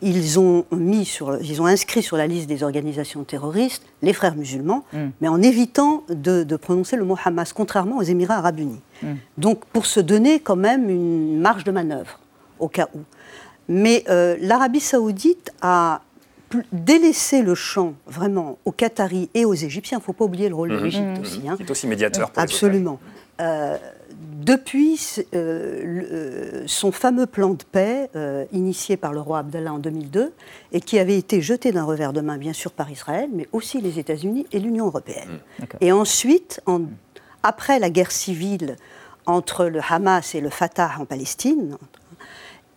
Ils 0.00 0.38
ont, 0.38 0.64
mis 0.70 1.04
sur, 1.04 1.42
ils 1.42 1.60
ont 1.60 1.66
inscrit 1.66 2.02
sur 2.02 2.16
la 2.16 2.28
liste 2.28 2.48
des 2.48 2.62
organisations 2.62 3.24
terroristes 3.24 3.82
les 4.02 4.12
frères 4.12 4.36
musulmans, 4.36 4.84
mm. 4.92 5.06
mais 5.20 5.26
en 5.26 5.42
évitant 5.42 6.04
de, 6.08 6.44
prononcer 6.56 6.96
le 6.96 7.04
mot 7.04 7.16
Hamas, 7.24 7.52
contrairement 7.52 7.96
aux 7.96 8.02
Émirats 8.02 8.36
arabes 8.36 8.60
unis. 8.60 8.80
Mm. 9.02 9.14
Donc 9.38 9.64
pour 9.66 9.86
se 9.86 9.98
donner 9.98 10.38
quand 10.38 10.56
même 10.56 10.88
une 10.88 11.40
marge 11.40 11.64
de 11.64 11.72
manœuvre, 11.72 12.20
au 12.60 12.68
cas 12.68 12.88
où. 12.94 13.00
Mais 13.68 14.04
euh, 14.08 14.36
l'Arabie 14.40 14.80
saoudite 14.80 15.50
a 15.60 16.00
délaisser 16.72 17.42
le 17.42 17.54
champ 17.54 17.94
vraiment 18.06 18.58
aux 18.64 18.72
Qataris 18.72 19.28
et 19.34 19.44
aux 19.44 19.54
Égyptiens. 19.54 19.98
Il 19.98 20.00
ne 20.00 20.04
faut 20.04 20.12
pas 20.12 20.24
oublier 20.24 20.48
le 20.48 20.54
rôle 20.54 20.70
de 20.70 20.76
mhm. 20.76 20.84
l'Égypte 20.84 21.20
aussi. 21.20 21.42
Hein. 21.48 21.56
est 21.58 21.70
aussi 21.70 21.86
médiateur 21.86 22.30
pour 22.30 22.42
Absolument. 22.42 22.98
Euh, 23.40 23.76
depuis 24.42 24.98
euh, 25.34 26.04
euh, 26.10 26.62
son 26.66 26.90
fameux 26.90 27.26
plan 27.26 27.50
de 27.50 27.62
paix 27.62 28.10
initié 28.52 28.96
par 28.96 29.12
le 29.12 29.20
roi 29.20 29.40
Abdallah 29.40 29.74
en 29.74 29.78
2002 29.78 30.32
et 30.72 30.80
qui 30.80 30.98
avait 30.98 31.18
été 31.18 31.40
jeté 31.40 31.70
d'un 31.70 31.84
revers 31.84 32.12
de 32.12 32.20
main 32.20 32.38
bien 32.38 32.52
sûr 32.52 32.72
par 32.72 32.90
Israël, 32.90 33.28
mais 33.32 33.46
aussi 33.52 33.80
les 33.80 33.98
États-Unis 33.98 34.46
et 34.52 34.58
l'Union 34.58 34.86
européenne. 34.86 35.40
Mhm. 35.60 35.66
Et 35.80 35.92
ensuite, 35.92 36.62
après 37.42 37.78
la 37.78 37.90
guerre 37.90 38.10
civile 38.10 38.76
entre 39.26 39.66
le 39.66 39.80
Hamas 39.88 40.34
et 40.34 40.40
le 40.40 40.50
Fatah 40.50 40.92
en 40.98 41.04
Palestine, 41.04 41.76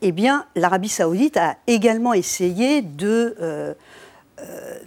eh 0.01 0.11
bien, 0.11 0.45
l'Arabie 0.55 0.89
saoudite 0.89 1.37
a 1.37 1.57
également 1.67 2.13
essayé 2.13 2.81
de, 2.81 3.35
euh, 3.39 3.73
euh, 4.39 4.79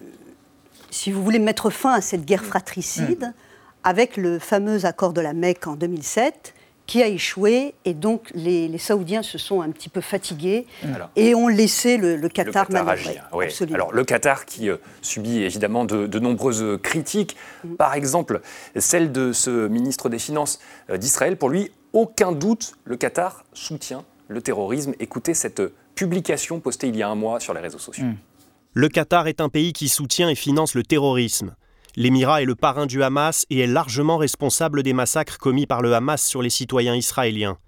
si 0.91 1.13
vous 1.13 1.23
voulez, 1.23 1.39
mettre 1.39 1.71
fin 1.71 1.93
à 1.93 2.01
cette 2.01 2.25
guerre 2.25 2.45
fratricide 2.45 3.23
mm. 3.23 3.35
avec 3.85 4.17
le 4.17 4.39
fameux 4.39 4.87
accord 4.87 5.13
de 5.13 5.21
la 5.21 5.33
Mecque 5.33 5.67
en 5.67 5.77
2007 5.77 6.55
qui 6.87 7.03
a 7.03 7.09
échoué 7.09 7.75
et 7.87 7.95
donc 7.95 8.31
les, 8.35 8.77
Saoudiens 8.77 9.23
se 9.23 9.39
sont 9.39 9.63
un 9.63 9.71
petit 9.71 9.89
peu 9.89 10.03
fatigués 10.03 10.67
et 11.17 11.35
ont 11.35 11.49
laissé 11.49 11.97
le, 11.97 12.19
Qatar, 12.29 12.67
le 12.69 12.75
Qatar 12.75 13.73
Alors 13.73 13.91
le 13.95 14.05
Qatar 14.05 14.45
qui 14.45 14.69
euh, 14.69 14.77
subit 15.01 15.45
évidemment 15.45 15.87
de, 15.87 16.19
nombreuses 16.19 16.79
critiques, 16.83 17.37
mm. 17.65 17.77
par 17.77 17.95
exemple 17.95 18.43
celle 18.77 19.13
de 19.13 19.33
ce 19.33 19.69
ministre 19.69 20.11
des 20.11 20.19
Finances 20.19 20.59
d'Israël. 20.93 21.39
Pour 21.39 21.49
lui, 21.49 21.71
aucun 21.95 22.33
doute, 22.33 22.75
le 22.85 22.97
Qatar 22.97 23.45
soutient 23.55 24.05
le 24.29 24.41
terrorisme. 24.43 24.95
Écoutez 25.01 25.35
cette 25.35 25.63
publication 25.95 26.61
postée 26.61 26.89
il 26.89 26.97
y 26.97 27.03
a 27.03 27.09
un 27.09 27.15
mois 27.15 27.41
sur 27.41 27.55
les 27.55 27.61
réseaux 27.61 27.79
sociaux. 27.79 28.05
Hmm. 28.05 28.17
Le 28.73 28.89
Qatar 28.89 29.29
est 29.29 29.41
un 29.41 29.49
pays 29.49 29.73
qui 29.73 29.89
soutient 29.89 30.29
et 30.29 30.35
finance 30.35 30.75
le 30.75 30.83
terrorisme. 30.83 31.55
L'émirat 31.97 32.43
est 32.43 32.47
le 32.47 32.57
parrain 32.57 32.87
du 32.87 33.03
Hamas 33.05 33.47
et 33.51 33.61
est 33.61 33.69
largement 33.69 34.17
responsable 34.17 34.83
des 34.83 34.93
massacres 34.93 35.39
commis 35.39 35.67
par 35.67 35.81
le 35.81 35.95
Hamas 35.95 36.25
sur 36.25 36.43
les 36.43 36.51
citoyens 36.51 36.97
israéliens. 36.97 37.59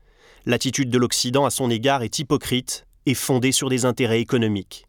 L'attitude 0.47 0.91
de 0.91 0.99
l'Occident 0.99 1.45
à 1.45 1.51
son 1.51 1.71
égard 1.71 2.03
est 2.03 2.19
hypocrite 2.19 2.87
et 3.07 3.15
fondée 3.15 3.53
sur 3.53 3.69
des 3.69 3.85
intérêts 3.85 4.21
économiques. 4.21 4.86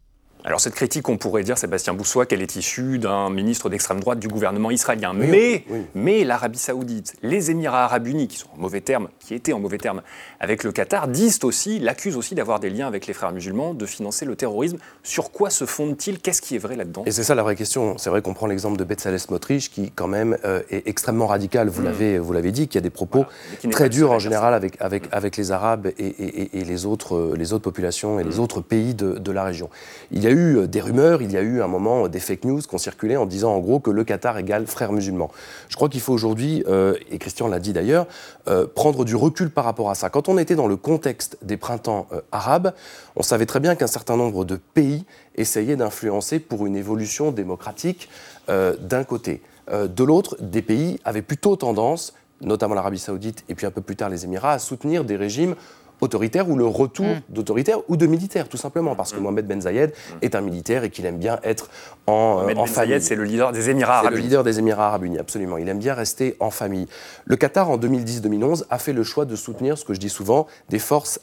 Alors 0.48 0.62
cette 0.62 0.76
critique, 0.76 1.06
on 1.10 1.18
pourrait 1.18 1.42
dire, 1.42 1.58
Sébastien 1.58 1.92
Boussois, 1.92 2.24
qu'elle 2.24 2.40
est 2.40 2.56
issue 2.56 2.98
d'un 2.98 3.28
ministre 3.28 3.68
d'extrême 3.68 4.00
droite 4.00 4.18
du 4.18 4.28
gouvernement 4.28 4.70
israélien. 4.70 5.12
mais, 5.12 5.62
mais 5.94 6.24
l'Arabie 6.24 6.56
saoudite, 6.56 7.16
les 7.22 7.50
Émirats 7.50 7.84
arabes 7.84 8.06
unis, 8.06 8.28
qui 8.28 8.38
sont 8.38 8.48
en 8.56 8.58
mauvais 8.58 8.80
termes, 8.80 9.08
qui 9.20 9.34
étaient 9.34 9.52
en 9.52 9.58
mauvais 9.58 9.76
termes 9.76 10.00
avec 10.40 10.64
le 10.64 10.72
Qatar, 10.72 11.08
disent 11.08 11.40
aussi, 11.42 11.78
l'accusent 11.80 12.16
aussi 12.16 12.34
d'avoir 12.34 12.60
des 12.60 12.70
liens 12.70 12.86
avec 12.86 13.06
les 13.06 13.12
frères 13.12 13.32
musulmans, 13.32 13.74
de 13.74 13.84
financer 13.84 14.24
le 14.24 14.36
terrorisme. 14.36 14.78
Sur 15.02 15.32
quoi 15.32 15.50
se 15.50 15.66
fondent-ils 15.66 16.18
Qu'est-ce 16.18 16.40
qui 16.40 16.54
est 16.54 16.58
vrai 16.58 16.76
là-dedans? 16.76 17.02
Et 17.04 17.10
c'est 17.10 17.24
ça 17.24 17.34
la 17.34 17.42
vraie 17.42 17.54
question. 17.54 17.98
C'est 17.98 18.08
vrai 18.08 18.22
qu'on 18.22 18.32
prend 18.32 18.46
l'exemple 18.46 18.78
de 18.78 18.84
Betzalel 18.84 19.20
Smotrich, 19.20 19.70
qui 19.70 19.90
quand 19.90 20.08
même 20.08 20.38
euh, 20.46 20.62
est 20.70 20.88
extrêmement 20.88 21.26
radical, 21.26 21.68
vous 21.68 21.82
vous 21.82 22.32
l'avez 22.32 22.52
dit, 22.52 22.68
qui 22.68 22.78
a 22.78 22.80
des 22.80 22.88
propos 22.88 23.26
très 23.70 23.90
durs 23.90 24.12
en 24.12 24.18
général 24.18 24.54
avec, 24.54 24.80
avec, 24.80 25.08
hmm. 25.08 25.10
avec 25.12 25.36
les 25.36 25.52
Arabes 25.52 25.88
et, 25.98 26.58
et, 26.58 26.64
les, 26.64 26.86
autres, 26.86 27.16
euh, 27.16 27.34
les 27.36 27.52
autres 27.52 27.64
populations 27.64 28.18
et 28.18 28.24
les 28.24 28.36
hmm. 28.36 28.40
autres 28.40 28.62
pays 28.62 28.94
de, 28.94 29.18
de 29.18 29.30
la 29.30 29.44
région. 29.44 29.68
Il 30.10 30.24
y 30.24 30.26
a 30.26 30.30
eu 30.30 30.37
euh, 30.38 30.66
des 30.66 30.80
rumeurs 30.80 31.22
il 31.22 31.32
y 31.32 31.36
a 31.36 31.42
eu 31.42 31.62
un 31.62 31.66
moment 31.66 32.08
des 32.08 32.20
fake 32.20 32.44
news 32.44 32.60
qui 32.60 32.74
ont 32.74 32.78
circulé 32.78 33.16
en 33.16 33.26
disant 33.26 33.54
en 33.54 33.58
gros 33.58 33.80
que 33.80 33.90
le 33.90 34.04
Qatar 34.04 34.38
égale 34.38 34.66
frères 34.66 34.92
musulmans. 34.92 35.30
Je 35.68 35.76
crois 35.76 35.88
qu'il 35.88 36.00
faut 36.00 36.12
aujourd'hui, 36.12 36.64
euh, 36.68 36.94
et 37.10 37.18
Christian 37.18 37.48
l'a 37.48 37.60
dit 37.60 37.72
d'ailleurs, 37.72 38.06
euh, 38.48 38.66
prendre 38.66 39.04
du 39.04 39.16
recul 39.16 39.50
par 39.50 39.64
rapport 39.64 39.90
à 39.90 39.94
ça. 39.94 40.10
Quand 40.10 40.28
on 40.28 40.38
était 40.38 40.54
dans 40.54 40.66
le 40.66 40.76
contexte 40.76 41.38
des 41.42 41.56
printemps 41.56 42.06
euh, 42.12 42.20
arabes, 42.32 42.72
on 43.16 43.22
savait 43.22 43.46
très 43.46 43.60
bien 43.60 43.74
qu'un 43.74 43.86
certain 43.86 44.16
nombre 44.16 44.44
de 44.44 44.56
pays 44.56 45.04
essayaient 45.36 45.76
d'influencer 45.76 46.38
pour 46.38 46.66
une 46.66 46.76
évolution 46.76 47.30
démocratique 47.30 48.08
d'un 48.48 49.04
côté. 49.04 49.42
de 49.70 50.04
l'autre, 50.04 50.36
des 50.40 50.62
pays 50.62 50.98
avaient 51.04 51.22
plutôt 51.22 51.54
tendance 51.54 52.14
notamment 52.40 52.74
l'Arabie 52.74 52.98
saoudite 52.98 53.44
et 53.48 53.54
puis 53.54 53.66
un 53.66 53.70
peu 53.70 53.80
plus 53.80 53.96
tard 53.96 54.08
les 54.08 54.24
Émirats, 54.24 54.52
à 54.52 54.58
soutenir 54.58 55.04
des 55.04 55.16
régimes 55.16 55.54
autoritaire 56.00 56.48
ou 56.48 56.56
le 56.56 56.66
retour 56.66 57.06
mm. 57.06 57.20
d'autoritaire 57.28 57.78
ou 57.88 57.96
de 57.96 58.06
militaire, 58.06 58.48
tout 58.48 58.56
simplement, 58.56 58.94
parce 58.94 59.12
que 59.12 59.18
mm. 59.18 59.22
Mohamed 59.22 59.46
Ben 59.46 59.60
Zayed 59.62 59.90
mm. 59.90 60.18
est 60.22 60.34
un 60.34 60.40
militaire 60.40 60.84
et 60.84 60.90
qu'il 60.90 61.06
aime 61.06 61.18
bien 61.18 61.38
être 61.42 61.68
en, 62.06 62.36
Mohamed 62.36 62.56
ben 62.56 62.66
Zayed, 62.66 63.02
c'est 63.02 63.14
le 63.14 63.24
leader 63.24 63.52
des 63.52 63.70
Émirats 63.70 63.98
arabes 63.98 64.12
unis. 64.12 64.16
le 64.16 64.22
leader 64.22 64.44
des 64.44 64.58
Émirats 64.58 64.86
arabes 64.86 65.04
unis, 65.04 65.18
absolument. 65.18 65.58
Il 65.58 65.68
aime 65.68 65.78
bien 65.78 65.94
rester 65.94 66.36
en 66.40 66.50
famille. 66.50 66.86
Le 67.24 67.36
Qatar, 67.36 67.70
en 67.70 67.78
2010-2011, 67.78 68.64
a 68.70 68.78
fait 68.78 68.92
le 68.92 69.02
choix 69.02 69.24
de 69.24 69.36
soutenir, 69.36 69.76
ce 69.78 69.84
que 69.84 69.94
je 69.94 70.00
dis 70.00 70.08
souvent, 70.08 70.46
des 70.68 70.78
forces 70.78 71.20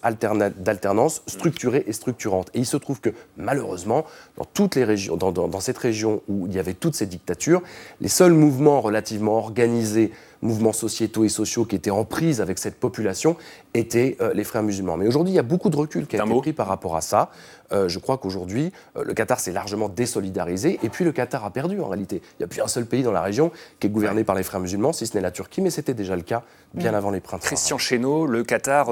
d'alternance 0.58 1.24
structurées 1.28 1.84
et 1.88 1.94
structurantes. 1.94 2.50
Et 2.54 2.60
il 2.60 2.66
se 2.66 2.78
trouve 2.78 3.02
que, 3.02 3.10
malheureusement, 3.38 4.06
dans 4.38 4.46
toutes 4.46 4.76
les 4.76 4.84
régions, 4.84 5.18
dans, 5.18 5.32
dans 5.32 5.60
cette 5.60 5.78
région 5.78 6.22
où 6.28 6.48
il 6.48 6.54
y 6.54 6.60
avait 6.60 6.74
toutes 6.74 6.96
ces 6.96 7.06
dictatures, 7.06 7.62
les 8.02 8.08
seuls 8.08 8.34
mouvements 8.34 8.82
relativement 8.82 9.38
organisés 9.38 10.12
mouvements 10.46 10.74
sociétaux 10.74 11.24
et 11.24 11.30
sociaux 11.30 11.66
qui 11.66 11.76
étaient 11.76 11.92
en 11.92 12.06
prise 12.06 12.42
avec 12.42 12.58
cette 12.60 12.80
population 12.80 13.36
étaient 13.74 14.18
les 14.34 14.44
frères 14.44 14.64
musulmans. 14.64 14.98
Mais 14.98 15.08
aujourd'hui, 15.08 15.34
il 15.34 15.36
y 15.36 15.40
a 15.40 15.44
beaucoup 15.44 15.70
de 15.70 15.76
recul 15.76 16.08
qui 16.08 16.18
a 16.18 16.24
été 16.24 16.40
pris 16.40 16.54
par 16.54 16.68
rapport 16.68 16.96
à 16.96 17.02
ça. 17.02 17.30
je 17.72 18.00
crois 18.00 18.18
qu'aujourd'hui, 18.18 18.72
le 18.96 19.14
Qatar 19.14 19.40
s'est 19.40 19.52
largement 19.52 19.90
désolidarisé 19.90 20.80
et 20.84 20.90
puis 20.90 21.04
le 21.04 21.12
Qatar 21.12 21.44
a 21.44 21.50
perdu 21.50 21.82
en 21.82 21.90
réalité. 21.90 22.22
Il 22.34 22.42
n'y 22.42 22.46
a 22.46 22.48
plus 22.48 22.62
un 22.62 22.68
seul 22.68 22.86
pays 22.86 23.04
dans 23.04 23.12
la 23.12 23.22
région 23.22 23.52
qui 23.80 23.88
est 23.88 23.90
gouverné 23.90 24.24
par 24.24 24.36
les 24.36 24.44
frères 24.44 24.62
musulmans, 24.62 24.94
si 24.94 25.08
ce 25.08 25.16
n'est 25.16 25.22
la 25.22 25.32
Turquie, 25.32 25.62
mais 25.62 25.70
c'était 25.70 25.94
déjà 25.94 26.16
le 26.16 26.22
cas 26.22 26.44
bien 26.74 26.94
avant 26.94 27.12
les 27.12 27.20
printemps. 27.20 27.46
Christian 27.46 27.78
Chesneau, 27.78 28.26
le 28.26 28.44
Qatar, 28.44 28.90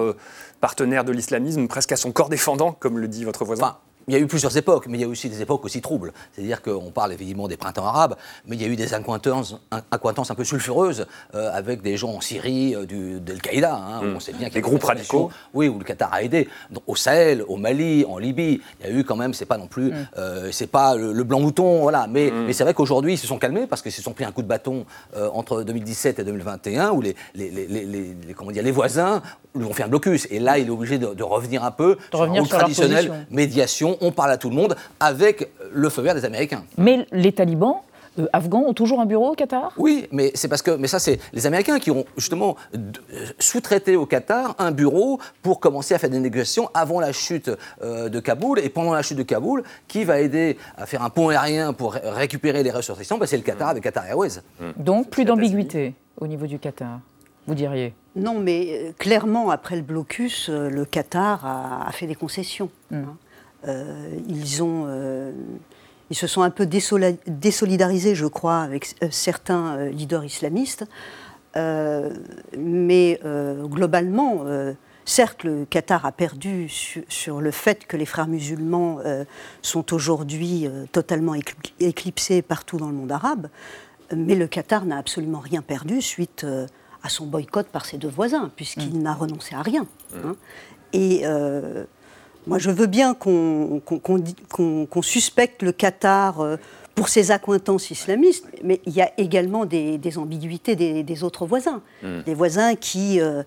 partenaire 0.60 1.06
de 1.06 1.12
l'islamisme, 1.12 1.68
presque 1.68 1.92
à 1.92 1.98
son 1.98 2.12
corps 2.12 2.30
défendant, 2.30 2.74
comme 2.74 3.00
le 3.00 3.08
dit 3.08 3.24
votre 3.24 3.46
voisin 3.46 3.78
il 4.08 4.14
y 4.14 4.18
a 4.18 4.20
eu 4.20 4.28
plusieurs 4.28 4.56
époques, 4.58 4.88
mais 4.88 4.98
il 4.98 5.02
y 5.02 5.04
a 5.04 5.08
aussi 5.08 5.30
des 5.30 5.42
époques 5.42 5.64
aussi 5.66 5.82
troubles. 5.82 6.12
C'est-à-dire 6.34 6.62
qu'on 6.62 6.92
parle 6.92 7.14
évidemment 7.14 7.48
des 7.48 7.58
printemps 7.58 7.86
arabes, 7.86 8.16
mais 8.48 8.56
il 8.56 8.62
y 8.62 8.66
a 8.66 8.68
eu 8.68 8.76
des 8.76 8.94
accointances, 8.94 9.60
un 9.72 10.36
peu 10.36 10.44
sulfureuses 10.44 11.06
euh, 11.36 11.52
avec 11.54 11.82
des 11.82 11.98
gens 11.98 12.12
en 12.12 12.22
Syrie, 12.22 12.76
euh, 12.76 12.86
du, 12.86 13.20
d'Al-Qaïda. 13.20 13.74
Hein, 13.74 14.02
hmm. 14.04 14.16
On 14.16 14.20
sait 14.20 14.34
bien 14.34 14.48
qu'il 14.48 14.58
y 14.58 14.60
a 14.60 14.62
des 14.62 14.70
groupes 14.70 14.84
radicaux. 14.84 15.32
Oui, 15.54 15.68
où 15.68 15.78
le 15.80 15.86
Qatar 15.86 16.14
a 16.14 16.24
aidé. 16.24 16.50
au 16.88 16.96
Sahel, 16.96 17.44
au 17.48 17.58
Mali, 17.58 18.06
en 18.08 18.18
Libye, 18.18 18.62
il 18.80 18.86
y 18.86 18.90
a 18.90 18.94
eu 18.94 19.04
quand 19.04 19.16
même, 19.16 19.34
c'est 19.34 19.46
pas 19.46 19.58
non 19.58 19.68
plus, 19.68 19.92
hmm. 19.92 20.08
euh, 20.18 20.50
c'est 20.52 20.68
pas 20.68 20.96
le, 20.96 21.24
blanc 21.24 21.40
mouton, 21.40 21.82
voilà. 21.82 22.08
Mais, 22.08 22.30
hmm. 22.30 22.46
mais 22.46 22.54
c'est 22.54 22.64
vrai 22.64 22.74
qu'aujourd'hui, 22.74 23.14
ils 23.14 23.18
se 23.18 23.28
sont 23.28 23.38
calmés 23.38 23.68
parce 23.68 23.82
qu'ils 23.82 23.92
se 23.92 24.02
sont 24.02 24.14
pris 24.14 24.26
un 24.26 24.32
coup 24.32 24.42
de 24.42 24.48
bâton 24.48 24.86
entre 25.34 25.64
2017 25.64 26.20
et 26.20 26.24
2021, 26.24 26.92
où 26.92 27.02
les, 27.02 27.16
les, 27.36 27.50
les, 27.50 27.68
les, 27.68 28.34
comment 28.36 28.52
dire, 28.52 28.64
les 28.64 28.72
voisins 28.72 29.22
lui 29.56 29.66
ont 29.66 29.74
fait 29.74 29.84
un 29.84 29.88
blocus. 29.88 30.28
Et 30.32 30.40
là, 30.40 30.58
il 30.58 30.68
est 30.68 30.72
obligé 30.72 30.98
de, 30.98 31.24
revenir 31.24 31.64
un 31.64 31.72
peu 31.72 31.98
de 32.12 32.18
revenir 32.18 32.46
sur 32.46 32.58
traditionnel, 32.58 33.26
médiation 33.30 33.93
on 34.02 34.12
parle 34.12 34.32
à 34.32 34.38
tout 34.38 34.50
le 34.50 34.56
monde 34.56 34.76
avec 35.00 35.50
le 35.72 35.90
feu 35.90 36.02
vert 36.02 36.16
des 36.16 36.26
Américains. 36.26 36.64
Mais 36.78 37.06
les 37.12 37.32
talibans 37.32 37.82
euh, 38.20 38.28
afghans 38.32 38.64
ont 38.68 38.74
toujours 38.74 39.00
un 39.00 39.06
bureau 39.06 39.32
au 39.32 39.36
Qatar? 39.36 39.74
Oui, 39.78 40.08
mais 40.12 40.32
c'est 40.36 40.48
parce 40.48 40.62
que, 40.62 40.72
mais 40.72 40.88
ça 40.88 41.00
c'est 41.00 41.20
les 41.34 41.48
Américains 41.48 41.80
qui 41.80 41.90
ont 41.92 42.06
justement 42.16 42.56
euh, 42.76 42.80
sous-traité 43.40 43.96
au 43.96 44.06
Qatar 44.06 44.56
un 44.60 44.72
bureau 44.72 45.20
pour 45.42 45.60
commencer 45.60 45.96
à 45.96 46.00
faire 46.00 46.10
des 46.10 46.20
négociations 46.20 46.70
avant 46.74 47.00
la 47.00 47.12
chute 47.12 47.52
euh, 47.82 48.10
de 48.10 48.20
Kaboul 48.20 48.60
et 48.60 48.70
pendant 48.70 48.94
la 48.94 49.02
chute 49.02 49.18
de 49.18 49.24
Kaboul, 49.24 49.64
qui 49.88 50.04
va 50.04 50.20
aider 50.20 50.58
à 50.78 50.86
faire 50.86 51.02
un 51.02 51.10
pont 51.10 51.30
aérien 51.30 51.74
pour 51.74 51.94
récupérer 51.94 52.62
les 52.62 52.72
ressources 52.72 53.00
ben, 53.08 53.26
C'est 53.26 53.38
le 53.38 53.44
Qatar 53.44 53.70
avec 53.70 53.84
Qatar 53.84 54.06
Airways. 54.06 54.42
Donc 54.78 55.10
plus 55.10 55.26
d'ambiguïté 55.26 55.96
au 56.20 56.28
niveau 56.28 56.46
du 56.46 56.60
Qatar, 56.60 57.00
vous 57.48 57.56
diriez? 57.56 57.94
Non, 58.16 58.40
mais 58.40 58.94
clairement 59.00 59.50
après 59.50 59.76
le 59.76 59.82
blocus, 59.82 60.50
le 60.50 60.86
Qatar 60.86 61.46
a, 61.88 61.92
fait 61.92 62.06
des 62.06 62.16
concessions. 62.16 62.70
Hmm. 62.92 62.98
Hein. 62.98 63.18
Euh, 63.68 64.20
ils, 64.28 64.62
ont, 64.62 64.86
euh, 64.88 65.32
ils 66.10 66.16
se 66.16 66.28
sont 66.28 66.42
un 66.42 66.50
peu 66.50 66.66
désolidarisés, 66.66 68.16
je 68.16 68.26
crois, 68.26 68.60
avec 68.60 68.96
euh, 69.02 69.08
certains 69.12 69.86
leaders 69.86 70.26
islamistes. 70.26 70.86
mais 71.56 73.20
globalement, 73.64 74.44
certes, 75.06 75.44
le 75.44 75.66
Qatar 75.66 76.06
a 76.06 76.12
perdu 76.12 76.68
sur, 76.68 77.42
le 77.42 77.52
fait 77.52 77.86
que 77.86 77.96
les 77.96 78.08
frères 78.08 78.28
musulmans 78.28 79.00
sont 79.62 79.94
aujourd'hui 79.94 80.68
totalement 80.92 81.36
éclipsés 81.80 82.42
partout 82.42 82.78
dans 82.78 82.88
le 82.88 82.96
monde 82.96 83.12
arabe, 83.12 83.50
mais 84.16 84.34
le 84.34 84.48
Qatar 84.48 84.86
n'a 84.86 84.98
absolument 84.98 85.40
rien 85.40 85.62
perdu 85.62 86.02
suite 86.02 86.44
à 87.04 87.10
son 87.10 87.28
boycott 87.28 87.68
par 87.68 87.86
ses 87.86 88.00
deux 88.00 88.10
voisins, 88.10 88.52
puisqu'il 88.56 88.98
mmh. 88.98 89.04
n'a 89.04 89.14
renoncé 89.14 89.54
à 89.54 89.62
rien. 89.62 89.86
Hein. 90.16 90.36
Et 90.92 91.24
moi, 92.48 92.60
je 92.60 92.72
veux 92.72 92.88
bien 92.88 93.14
qu'on 93.14 93.82
suspecte 95.02 95.62
le 95.62 95.72
Qatar 95.72 96.42
euh, 96.42 96.58
pour 96.96 97.10
ses 97.10 97.32
accointances 97.32 97.90
islamistes, 97.92 98.46
mais 98.64 98.82
il 98.86 98.94
y 98.94 99.02
a 99.02 99.12
également 99.18 99.66
des, 99.66 100.18
ambiguïtés 100.18 100.76
des, 100.76 101.24
autres 101.24 101.46
voisins. 101.46 101.82
Hmm. 102.02 102.22
Des 102.26 102.34
voisins 102.34 102.76
qui, 102.76 103.20
euh, 103.20 103.44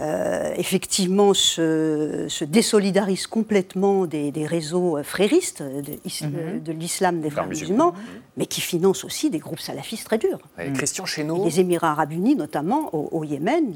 euh, 0.00 0.54
effectivement, 0.56 1.34
se, 1.34 2.44
désolidarisent 2.44 3.26
complètement 3.26 4.06
des, 4.06 4.46
réseaux 4.46 5.02
fréristes 5.02 5.62
de, 5.62 5.98
mhm. 6.26 6.78
l'islam 6.78 7.20
des 7.20 7.30
frères 7.30 7.46
musulmans, 7.46 7.94
mais 8.36 8.46
qui 8.46 8.60
financent 8.60 9.04
aussi 9.04 9.28
des 9.28 9.38
groupes 9.38 9.60
salafistes 9.60 10.06
très 10.06 10.18
durs. 10.18 10.38
Christian. 10.74 11.04
Les 11.44 11.60
Émirats 11.60 11.90
arabes 11.90 12.12
unis, 12.12 12.36
notamment 12.36 12.94
au, 12.94 13.22
Yémen, 13.24 13.74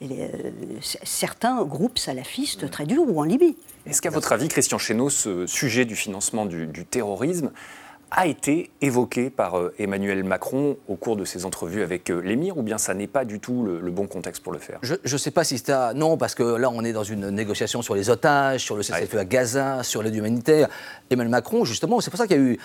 les, 0.00 0.30
certains 1.02 1.64
groupes 1.64 1.98
salafistes 1.98 2.70
très 2.70 2.86
durs, 2.86 3.02
ou 3.08 3.18
en 3.20 3.24
Libye. 3.24 3.56
Est-ce 3.86 4.00
qu'à 4.00 4.10
votre 4.10 4.32
avis, 4.32 4.48
Christian 4.48 4.78
Chesneau, 4.78 5.10
ce 5.10 5.46
sujet 5.46 5.84
du 5.84 5.96
financement 5.96 6.46
du, 6.46 6.68
terrorisme 6.84 7.50
a 8.10 8.26
été 8.26 8.70
évoqué 8.80 9.30
par 9.30 9.58
euh, 9.58 9.74
Emmanuel 9.78 10.24
Macron 10.24 10.76
au 10.88 10.96
cours 10.96 11.16
de 11.16 11.24
ses 11.24 11.44
entrevues 11.44 11.82
avec 11.82 12.10
euh, 12.10 12.20
l'émir, 12.20 12.56
ou 12.58 12.62
bien 12.62 12.78
ça 12.78 12.94
n'est 12.94 13.06
pas 13.06 13.24
du 13.24 13.40
tout 13.40 13.64
le, 13.64 13.90
bon 13.90 14.06
contexte 14.06 14.42
pour 14.42 14.52
le 14.52 14.58
faire? 14.58 14.78
Je 14.82 14.94
ne 14.94 15.18
sais 15.18 15.30
pas 15.30 15.44
si 15.44 15.58
c'est 15.58 15.70
à... 15.70 15.94
Non, 15.94 16.16
parce 16.16 16.34
que 16.34 16.42
là, 16.42 16.70
on 16.70 16.84
est 16.84 16.92
dans 16.92 17.04
une 17.04 17.30
négociation 17.30 17.82
sur 17.82 17.94
les 17.94 18.10
otages, 18.10 18.62
sur 18.62 18.76
le 18.76 18.82
cessez-le-feu 18.82 19.18
à 19.18 19.24
Gaza, 19.24 19.82
sur 19.82 20.02
l'aide 20.02 20.14
humanitaire. 20.14 20.68
Emmanuel 21.10 21.30
Macron, 21.30 21.64
justement, 21.64 22.00
c'est 22.00 22.10
pour 22.10 22.18
ça 22.18 22.26
qu'il 22.26 22.36
y 22.36 22.40
a 22.40 22.42
eu 22.42 22.58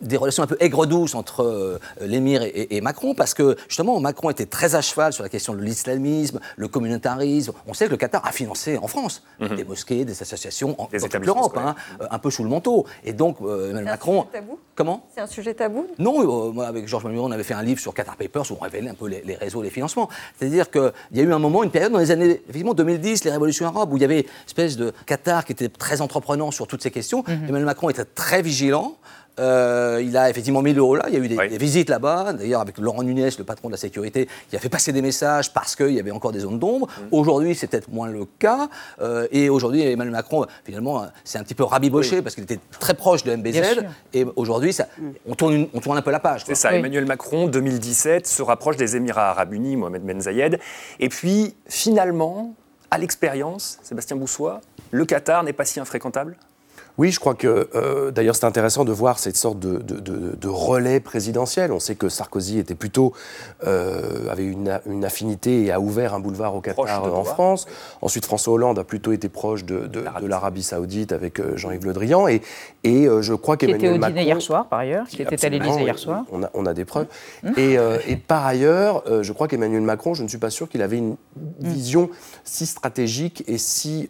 des 0.00 0.16
relations 0.16 0.42
un 0.42 0.46
peu 0.46 0.56
aigre-douces 0.60 1.14
entre 1.14 1.42
euh, 1.42 1.78
l'émir 2.00 2.42
et, 2.42 2.80
Macron, 2.80 3.14
parce 3.14 3.34
que 3.34 3.56
justement, 3.68 3.98
Macron 4.00 4.30
était 4.30 4.46
très 4.46 4.74
à 4.74 4.80
cheval 4.80 5.12
sur 5.12 5.22
la 5.22 5.28
question 5.28 5.54
de 5.54 5.60
l'islamisme, 5.60 6.40
le 6.56 6.68
communautarisme. 6.68 7.52
On 7.66 7.74
sait 7.74 7.86
que 7.86 7.90
le 7.90 7.96
Qatar 7.96 8.24
a 8.24 8.32
financé 8.32 8.78
en 8.78 8.88
France 8.88 9.22
mhm. 9.40 9.56
des 9.56 9.64
mosquées, 9.64 10.04
des 10.04 10.22
associations 10.22 10.80
en, 10.80 10.88
dans 10.92 11.08
toute 11.08 11.26
l'Europe, 11.26 11.56
hein, 11.56 11.74
euh, 12.00 12.06
un 12.10 12.18
peu 12.18 12.30
sous 12.30 12.42
le 12.42 12.48
manteau. 12.48 12.86
Et 13.04 13.12
donc, 13.12 13.38
euh, 13.42 13.70
Emmanuel 13.70 13.84
Macron. 13.84 14.22
Un 14.22 14.32
tabou? 14.32 14.58
Comment? 14.74 15.06
C'est 15.14 15.20
un 15.20 15.26
sujet 15.26 15.54
tabou? 15.54 15.86
Non, 15.98 16.52
moi, 16.52 16.66
avec 16.66 16.88
Georges 16.88 17.04
Manuel, 17.04 17.20
on 17.20 17.30
avait 17.30 17.42
fait 17.42 17.54
un 17.54 17.62
livre 17.62 17.80
sur 17.80 17.92
Qatar 17.92 18.16
Papers 18.16 18.50
où 18.50 18.56
on 18.58 18.62
révélait 18.62 18.90
un 18.90 18.94
peu 18.94 19.08
les, 19.08 19.34
réseaux, 19.34 19.62
les 19.62 19.70
financements. 19.70 20.08
C'est-à-dire 20.38 20.70
qu'il 20.70 20.92
y 21.12 21.20
a 21.20 21.22
eu 21.22 21.32
un 21.32 21.38
moment, 21.38 21.62
une 21.62 21.70
période 21.70 21.92
dans 21.92 21.98
les 21.98 22.10
années 22.10 22.40
effectivement 22.42 22.74
2010, 22.74 23.24
les 23.24 23.30
révolutions 23.30 23.66
arabes, 23.66 23.92
où 23.92 23.96
il 23.96 24.00
y 24.00 24.04
avait 24.04 24.20
une 24.20 24.46
espèce 24.46 24.76
de 24.76 24.92
Qatar 25.06 25.44
qui 25.44 25.52
était 25.52 25.68
très 25.68 26.00
entreprenant 26.00 26.50
sur 26.50 26.66
toutes 26.66 26.82
ces 26.82 26.90
questions. 26.90 27.22
Mhm. 27.26 27.44
Emmanuel 27.48 27.64
Macron 27.66 27.90
était 27.90 28.04
très 28.04 28.42
vigilant. 28.42 28.96
Euh, 29.40 30.02
il 30.04 30.16
a 30.16 30.28
effectivement 30.28 30.62
mis 30.62 30.72
l'euro 30.72 30.96
là. 30.96 31.04
Il 31.08 31.14
y 31.14 31.16
a 31.16 31.20
eu 31.20 31.28
des, 31.28 31.58
visites 31.58 31.88
là-bas, 31.88 32.34
d'ailleurs 32.34 32.60
avec 32.60 32.78
Laurent 32.78 33.02
Nunez, 33.02 33.30
le 33.38 33.44
patron 33.44 33.68
de 33.68 33.72
la 33.72 33.78
sécurité, 33.78 34.28
qui 34.48 34.56
a 34.56 34.58
fait 34.58 34.68
passer 34.68 34.92
des 34.92 35.02
messages 35.02 35.52
parce 35.52 35.74
qu'il 35.74 35.92
y 35.92 36.00
avait 36.00 36.10
encore 36.10 36.32
des 36.32 36.40
zones 36.40 36.58
d'ombre. 36.58 36.86
Mm. 36.86 37.14
Aujourd'hui, 37.14 37.54
c'est 37.54 37.66
peut-être 37.66 37.90
moins 37.90 38.08
le 38.08 38.26
cas. 38.38 38.68
Euh, 39.00 39.26
et 39.32 39.48
aujourd'hui, 39.48 39.82
Emmanuel 39.82 40.12
Macron, 40.12 40.46
finalement, 40.64 41.06
c'est 41.24 41.38
un 41.38 41.42
petit 41.42 41.54
peu 41.54 41.64
rabiboché 41.64 42.22
parce 42.22 42.34
qu'il 42.34 42.44
était 42.44 42.60
très 42.78 42.94
proche 42.94 43.24
de 43.24 43.34
MBZ. 43.34 43.82
Et 44.12 44.26
aujourd'hui, 44.36 44.72
mm. 44.72 45.02
on, 45.26 45.34
tourne 45.34 45.68
on 45.72 45.80
tourne 45.80 45.98
un 45.98 46.02
peu 46.02 46.10
la 46.10 46.20
page. 46.20 46.44
C'est 46.46 46.54
ça. 46.54 46.72
Emmanuel 46.72 47.06
Macron, 47.06 47.46
2017, 47.48 48.26
se 48.26 48.42
rapproche 48.42 48.76
des 48.76 48.96
Émirats 48.96 49.30
arabes 49.30 49.54
unis, 49.54 49.76
Mohamed 49.76 50.02
Ben 50.02 50.20
Zayed. 50.20 50.58
Et 50.98 51.08
puis, 51.08 51.54
finalement, 51.66 52.54
à 52.90 52.98
l'expérience, 52.98 53.78
Sébastien 53.82 54.16
Boussois, 54.16 54.60
le 54.90 55.04
Qatar 55.04 55.42
n'est 55.44 55.52
pas 55.52 55.64
si 55.64 55.80
infréquentable? 55.80 56.36
Oui, 56.98 57.10
je 57.10 57.20
crois 57.20 57.34
que 57.34 57.68
euh, 57.74 58.10
d'ailleurs 58.10 58.36
c'est 58.36 58.44
intéressant 58.44 58.84
de 58.84 58.92
voir 58.92 59.18
cette 59.18 59.36
sorte 59.36 59.58
de, 59.58 59.78
de, 59.78 60.48
relais 60.48 61.00
présidentiel. 61.00 61.72
On 61.72 61.80
sait 61.80 61.94
que 61.94 62.08
Sarkozy 62.08 62.58
était 62.58 62.74
plutôt 62.74 63.12
euh, 63.66 64.30
avait 64.30 64.44
une, 64.44 64.80
une, 64.86 65.04
affinité 65.04 65.64
et 65.64 65.72
a 65.72 65.80
ouvert 65.80 66.14
un 66.14 66.20
boulevard 66.20 66.54
au 66.54 66.60
Qatar 66.60 67.14
en 67.14 67.24
France. 67.24 67.66
Ensuite, 68.02 68.26
François 68.26 68.54
Hollande 68.54 68.78
a 68.78 68.84
plutôt 68.84 69.12
été 69.12 69.28
proche 69.28 69.64
de, 69.64 69.88
l'Arabie 70.26 70.62
Saoudite 70.62 71.12
avec 71.12 71.40
euh, 71.40 71.56
Jean-Yves 71.56 71.86
Le 71.86 71.92
Drian 71.92 72.28
et, 72.28 72.42
et 72.84 73.06
je 73.20 73.34
crois 73.34 73.56
qu'Emmanuel 73.56 73.98
Macron... 73.98 73.98
Qui 73.98 74.02
était 74.02 74.08
au 74.08 74.12
dîner 74.12 74.22
hier 74.24 74.42
soir, 74.42 74.68
par 74.68 74.78
ailleurs, 74.80 75.06
qui 75.06 75.22
était 75.22 75.44
à 75.44 75.48
l'Élysée 75.48 75.82
hier 75.82 75.98
soir. 75.98 76.24
On 76.30 76.42
a, 76.42 76.50
on 76.54 76.66
a 76.66 76.74
des 76.74 76.84
preuves. 76.84 77.06
Mmh. 77.42 77.52
Et, 77.56 77.76
et, 78.06 78.16
par 78.16 78.46
ailleurs, 78.46 79.04
je 79.22 79.32
crois 79.32 79.48
qu'Emmanuel 79.48 79.82
Macron, 79.82 80.14
je 80.14 80.22
ne 80.22 80.28
suis 80.28 80.38
pas 80.38 80.50
sûr 80.50 80.68
qu'il 80.68 80.82
avait 80.82 80.98
une 80.98 81.12
mmh. 81.12 81.16
vision 81.60 82.10
si 82.44 82.66
stratégique 82.66 83.44
et 83.46 83.58
si 83.58 84.08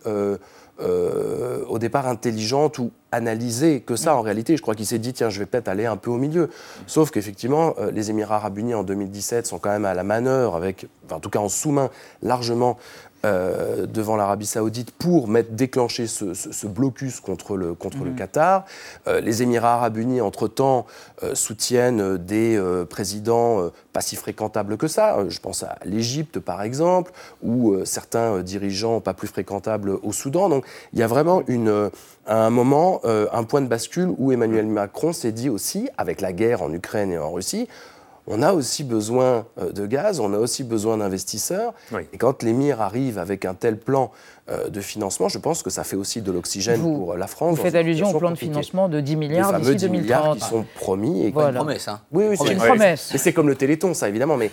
euh, 0.82 1.64
au 1.68 1.78
départ 1.78 2.06
intelligente 2.06 2.78
ou 2.78 2.90
analysée 3.12 3.80
que 3.80 3.96
ça 3.96 4.14
en 4.16 4.22
réalité. 4.22 4.56
Je 4.56 4.62
crois 4.62 4.75
qu'il 4.75 4.87
s'est 4.87 4.99
dit, 4.99 5.12
tiens, 5.12 5.30
je 5.30 5.38
vais 5.38 5.46
peut-être 5.46 5.68
aller 5.68 5.87
un 5.87 5.96
peu 5.96 6.10
au 6.10 6.16
milieu. 6.16 6.50
Sauf 6.87 7.10
qu'effectivement, 7.10 7.75
euh, 7.78 7.90
les 7.90 8.10
Émirats 8.10 8.37
arabes 8.37 8.58
unis 8.58 8.75
en 8.75 8.82
2017 8.82 9.46
sont 9.46 9.58
quand 9.58 9.70
même 9.70 9.84
à 9.84 9.94
la 9.94 10.04
manœuvre, 10.04 10.56
avec, 10.56 10.87
en 11.10 11.20
tout 11.20 11.30
cas 11.30 11.40
en 11.40 11.49
sous-main 11.49 11.90
largement 12.22 12.78
euh, 13.27 13.85
devant 13.85 14.17
l'Arabie 14.17 14.47
Saoudite 14.47 14.93
pour 14.93 15.29
mettre, 15.29 15.50
déclencher 15.53 16.07
ce, 16.07 16.67
blocus 16.67 17.21
contre 17.21 17.55
le, 17.55 17.75
contre 17.75 17.99
le 17.99 18.12
mhm. 18.12 18.17
Qatar. 18.17 18.65
Euh, 19.09 19.21
les 19.21 19.43
Émirats 19.43 19.75
arabes 19.75 19.99
unis, 19.99 20.23
entre-temps, 20.23 20.87
euh, 21.23 21.35
soutiennent 21.35 22.17
des 22.17 22.59
présidents 22.89 23.71
pas 23.93 24.00
si 24.00 24.17
fréquentables 24.17 24.79
que 24.79 24.89
ça. 24.89 25.19
Je 25.29 25.39
pense 25.39 25.62
à 25.62 25.77
l'Égypte, 25.85 26.39
par 26.39 26.62
exemple, 26.62 27.12
ou 27.43 27.77
certains 27.85 28.41
dirigeants 28.41 29.00
pas 29.00 29.12
plus 29.12 29.29
fréquentables 29.29 29.91
au 30.03 30.12
Soudan. 30.12 30.49
Donc 30.49 30.65
il 30.93 30.99
y 30.99 31.03
a 31.03 31.07
vraiment 31.07 31.43
une, 31.47 31.91
à 32.27 32.47
un 32.47 32.50
moment 32.50 33.03
un 33.05 33.45
point 33.45 33.61
de 33.61 33.67
bascule 33.67 34.15
où 34.17 34.33
Emmanuel 34.33 34.67
Macron 34.67 35.12
s'est 35.12 35.33
dit 35.33 35.50
aussi, 35.50 35.89
avec 35.99 36.21
la 36.21 36.33
guerre 36.33 36.62
en 36.62 36.73
Ukraine 36.73 37.12
et 37.12 37.19
en 37.19 37.33
Russie, 37.33 37.69
on 38.27 38.43
a 38.43 38.53
aussi 38.53 38.85
besoin 38.85 39.47
euh, 39.59 39.73
de 39.73 39.87
gaz, 39.87 40.21
on 40.21 40.33
a 40.33 40.39
aussi 40.39 40.65
besoin 40.65 40.99
d'investisseurs. 40.99 41.75
Et 42.12 42.19
quand 42.19 42.43
l'émir 42.43 42.81
arrive 42.81 43.19
avec 43.19 43.45
un 43.45 43.55
tel 43.55 43.79
plan 43.79 44.11
de 44.50 44.80
financement, 44.80 45.28
je 45.28 45.38
pense 45.38 45.62
que 45.62 45.71
ça 45.71 45.85
fait 45.85 45.97
aussi 45.97 46.23
de 46.23 46.33
l'oxygène 46.33 46.80
pour 46.80 47.16
la 47.16 47.26
France. 47.26 47.57
Vous 47.57 47.62
faites 47.62 47.75
allusion 47.75 48.11
au 48.11 48.19
plan 48.19 48.30
de 48.30 48.37
financement 48.37 48.88
de 48.88 49.00
10 49.00 49.16
milliards 49.16 49.52
d'ici 49.61 49.76
2030. 49.76 49.90
milliards 49.90 50.37
qui 50.37 50.40
sont 50.40 50.64
promis. 50.75 51.26
Et 51.26 51.30
voilà. 51.30 51.50
une 51.50 51.57
promesse. 51.57 51.88
Hein. 51.88 52.00
Oui, 52.12 52.25
oui 52.28 52.37
c'est 52.37 52.52
une 52.52 52.59
promesse. 52.59 53.11
Mais 53.12 53.19
c'est 53.19 53.33
comme 53.33 53.49
le 53.49 53.54
Téléthon, 53.54 53.95
ça, 53.95 54.09
évidemment. 54.09 54.37
Mais 54.37 54.50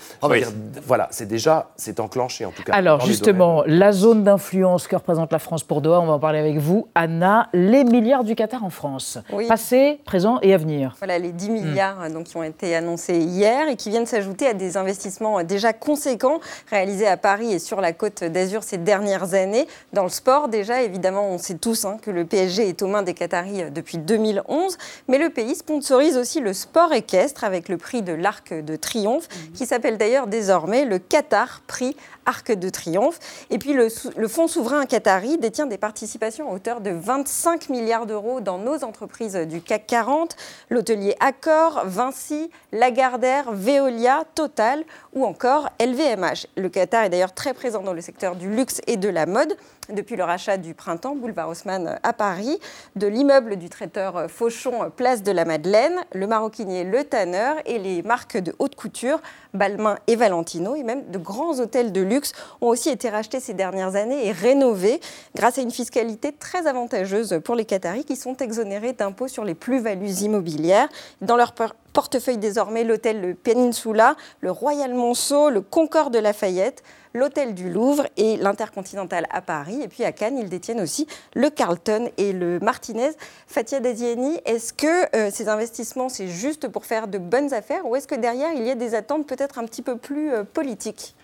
voilà, 0.86 1.08
c'est 1.12 1.28
déjà, 1.28 1.70
c'est 1.76 2.00
enclenché 2.00 2.46
en 2.46 2.52
tout 2.52 2.64
cas. 2.64 2.74
Alors 2.74 3.02
justement, 3.06 3.64
la 3.66 3.92
zone 3.92 4.24
d'influence 4.24 4.88
que 4.88 4.96
représente 4.96 5.32
la 5.32 5.40
France 5.40 5.64
pour 5.64 5.82
Doha, 5.82 6.00
on 6.00 6.08
va 6.08 6.14
en 6.14 6.20
parler 6.20 6.40
avec 6.40 6.58
vous. 6.58 6.88
Anna, 6.96 7.50
les 7.54 7.84
milliards 7.84 8.24
du 8.24 8.36
Qatar 8.36 8.64
en 8.64 8.70
France. 8.70 9.18
Passé, 9.48 10.00
présent 10.06 10.40
et 10.42 10.54
à 10.54 10.58
venir. 10.58 10.96
Voilà, 10.98 11.20
les 11.20 11.32
10 11.32 11.50
milliards 11.50 12.10
hmm. 12.10 12.14
donc, 12.14 12.26
qui 12.26 12.38
ont 12.38 12.44
été 12.44 12.76
annoncés 12.76 13.18
hier 13.18 13.68
et 13.70 13.76
qui 13.76 13.90
viennent 13.90 14.06
s'ajouter 14.06 14.48
à 14.48 14.54
des 14.54 14.78
investissements 14.78 15.44
déjà 15.44 15.74
conséquents 15.74 16.40
réalisés 16.70 17.08
à 17.08 17.18
Paris 17.18 17.54
et 17.54 17.60
sur 17.60 17.82
la 17.82 17.94
côte 17.94 18.24
d'Azur 18.24 18.64
ces 18.64 18.78
dernières 18.78 19.34
années. 19.34 19.68
Dans 19.94 20.04
le 20.04 20.10
sport, 20.10 20.50
déjà, 20.50 20.82
évidemment, 20.82 21.30
on 21.30 21.38
sait 21.38 21.56
tous 21.56 21.86
hein, 21.86 21.98
que 22.02 22.12
le 22.12 22.26
PSG 22.26 22.68
est 22.68 22.82
aux 22.82 22.88
mains 22.88 23.04
des 23.04 23.14
Qataris 23.14 23.64
euh, 23.64 23.70
depuis 23.70 23.98
2011, 23.98 24.78
mais 25.08 25.18
le 25.18 25.30
pays 25.30 25.56
sponsorise 25.56 26.18
aussi 26.18 26.42
le 26.42 26.52
sport 26.52 26.92
équestre 26.92 27.46
avec 27.46 27.70
le 27.70 27.78
prix 27.78 28.02
de 28.02 28.12
l'Arc 28.12 28.54
de 28.54 28.76
Triomphe, 28.76 29.30
mhm. 29.30 29.54
qui 29.54 29.66
s'appelle 29.66 29.98
d'ailleurs 29.98 30.28
désormais 30.28 30.84
le 30.84 31.00
Qatar 31.00 31.62
Prix 31.68 31.96
Arc 32.26 32.52
de 32.52 32.70
Triomphe. 32.70 33.20
Et 33.50 33.58
puis 33.58 33.72
le, 33.72 33.88
le 34.18 34.28
Fonds 34.28 34.48
souverain 34.48 34.86
qatari 34.86 35.38
détient 35.38 35.66
des 35.66 35.78
participations 35.78 36.52
à 36.52 36.54
hauteur 36.54 36.82
de 36.82 36.92
25 36.92 37.70
milliards 37.70 38.06
d'euros 38.06 38.42
dans 38.42 38.58
nos 38.58 38.84
entreprises 38.84 39.36
du 39.36 39.62
CAC 39.62 39.88
40, 39.88 40.36
l'hôtelier 40.70 41.16
Accor, 41.22 41.84
Vinci, 41.86 42.52
Lagardère, 42.74 43.54
Veolia, 43.54 44.26
Total 44.36 44.84
ou 45.14 45.26
encore 45.26 45.70
LVMH. 45.80 46.48
Le 46.58 46.68
Qatar 46.68 47.06
est 47.06 47.10
d'ailleurs 47.10 47.34
très 47.34 47.54
présent 47.54 47.82
dans 47.82 47.94
le 47.94 48.02
secteur 48.02 48.36
du 48.36 48.50
luxe 48.50 48.82
et 48.86 48.98
de 48.98 49.08
la 49.08 49.26
mode 49.26 49.56
depuis 49.90 50.16
le 50.16 50.24
rachat 50.24 50.58
du 50.58 50.74
printemps, 50.74 51.16
boulevard 51.16 51.50
Haussmann 51.50 52.00
à 52.04 52.14
Paris, 52.14 52.60
de 52.96 53.08
l'immeuble 53.08 53.56
du 53.56 53.70
traiteur 53.70 54.30
Fauchon, 54.30 54.92
place 54.96 55.24
de 55.24 55.32
la 55.32 55.46
Madeleine, 55.46 56.00
le 56.14 56.28
maroquinier 56.28 56.84
Le 56.84 57.04
Tanner 57.04 57.54
et 57.66 57.80
les 57.80 58.02
marques 58.04 58.38
de 58.38 58.54
haute 58.60 58.76
couture, 58.76 59.22
Balmain 59.54 59.98
et 60.08 60.16
Valentino, 60.16 60.76
et 60.76 60.84
même 60.84 61.10
de 61.10 61.18
grands 61.18 61.60
hôtels 61.60 61.92
de 61.92 62.02
luxe 62.02 62.34
ont 62.62 62.68
aussi 62.68 62.90
été 62.90 63.10
rachetés 63.10 63.40
ces 63.40 63.54
dernières 63.54 63.96
années 63.96 64.28
et 64.28 64.32
rénovés 64.32 65.00
grâce 65.36 65.58
à 65.58 65.62
une 65.62 65.72
fiscalité 65.72 66.32
très 66.32 66.68
avantageuse 66.68 67.40
pour 67.44 67.56
les 67.56 67.66
Qataris 67.66 68.06
qui 68.06 68.16
sont 68.16 68.38
exonérés 68.38 68.94
d'impôts 68.94 69.28
sur 69.28 69.44
les 69.44 69.56
plus-values 69.56 70.22
immobilières. 70.22 70.90
Dans 71.22 71.36
leur 71.38 71.54
portefeuille 71.94 72.38
désormais 72.38 72.84
l'hôtel 72.84 73.22
Le 73.22 73.34
Peninsula, 73.34 74.16
le 74.42 74.52
Royal 74.52 74.94
Monceau, 74.94 75.50
le 75.50 75.62
Concorde 75.62 76.14
de 76.14 76.20
Lafayette, 76.20 76.84
l'Hôtel 77.18 77.54
du 77.54 77.70
Louvre 77.70 78.08
et 78.16 78.38
l'Intercontinental 78.38 79.28
à 79.30 79.42
Paris. 79.42 79.82
Et 79.82 79.88
puis 79.88 80.04
à 80.04 80.12
Cannes, 80.12 80.38
ils 80.38 80.50
détiennent 80.50 80.80
aussi 80.80 81.08
le 81.36 81.50
Carlton 81.50 82.10
et 82.18 82.32
le 82.32 82.60
Martinez. 82.60 83.12
Fatia 83.48 83.80
Daziani, 83.80 84.40
est-ce 84.46 84.72
que 84.74 85.16
euh, 85.16 85.30
ces 85.32 85.50
investissements, 85.50 86.10
c'est 86.10 86.28
juste 86.28 86.68
pour 86.68 86.86
faire 86.86 87.08
de 87.08 87.18
bonnes 87.18 87.54
affaires 87.54 87.86
ou 87.86 87.96
est-ce 87.96 88.08
que 88.08 88.16
derrière, 88.16 88.54
il 88.54 88.64
y 88.64 88.72
a 88.72 88.76
des 88.76 88.96
attentes 88.96 89.28
peut-être 89.28 89.60
un 89.60 89.66
petit 89.66 89.82
peu 89.82 89.98
plus 89.98 90.32
euh, 90.32 90.44
politiques? 90.44 91.16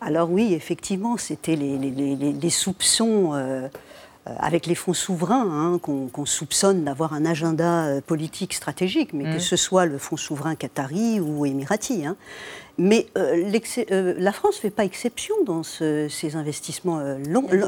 Alors 0.00 0.30
oui, 0.30 0.54
effectivement, 0.54 1.16
c'était 1.16 1.56
les, 1.56 2.50
soupçons. 2.50 3.34
Euh, 3.34 3.68
avec 4.38 4.66
les 4.66 4.74
fonds 4.74 4.94
souverains, 4.94 5.48
hein, 5.50 5.78
qu'on 5.78 6.26
soupçonne 6.26 6.84
d'avoir 6.84 7.12
un 7.12 7.24
agenda 7.24 8.00
politique 8.06 8.54
stratégique, 8.54 9.12
mais 9.12 9.24
que 9.24 9.36
mmh. 9.36 9.40
ce 9.40 9.56
soit 9.56 9.86
le 9.86 9.98
fonds 9.98 10.16
souverain 10.16 10.54
qatari 10.54 11.20
ou 11.20 11.46
émirati. 11.46 12.06
Hein. 12.06 12.16
Mais 12.78 13.08
euh, 13.18 13.50
euh, 13.90 14.14
la 14.18 14.32
France 14.32 14.56
ne 14.56 14.60
fait 14.60 14.70
pas 14.70 14.84
exception 14.84 15.34
dans 15.44 15.64
ces 15.64 16.36
investissements. 16.36 17.00
Euh, 17.00 17.18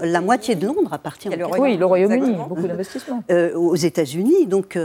la 0.05 0.21
moitié 0.21 0.55
de 0.55 0.67
Londres 0.67 0.93
appartient 0.93 1.29
au 1.29 1.33
Royaume 1.33 1.61
Oui, 1.61 1.77
le 1.77 1.85
Royaume-Uni, 1.85 2.37
beaucoup 2.49 2.67
d'investissements. 2.67 3.23
aux 3.57 3.75
États-Unis, 3.75 4.47
donc 4.47 4.79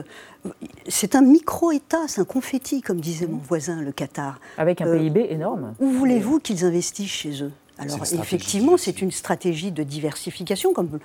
c'est 0.88 1.16
un 1.16 1.22
micro-État, 1.22 2.08
c'est 2.08 2.22
un 2.22 2.26
confetti, 2.26 2.82
comme 2.82 3.00
disait 3.00 3.28
mon 3.28 3.38
voisin, 3.38 3.82
le 3.82 3.92
Qatar. 3.92 4.40
Avec 4.58 4.82
un 4.82 4.98
PIB 4.98 5.28
énorme. 5.30 5.76
Où 5.80 5.90
voulez-vous 5.90 6.40
qu'ils 6.40 6.66
investissent 6.66 7.12
chez 7.12 7.44
eux? 7.44 7.52
Alors 7.78 8.02
effectivement, 8.02 8.78
c'est 8.78 9.02
une 9.02 9.12
stratégie 9.12 9.72
de 9.72 9.84
diversification, 9.84 10.74
comme 10.74 11.00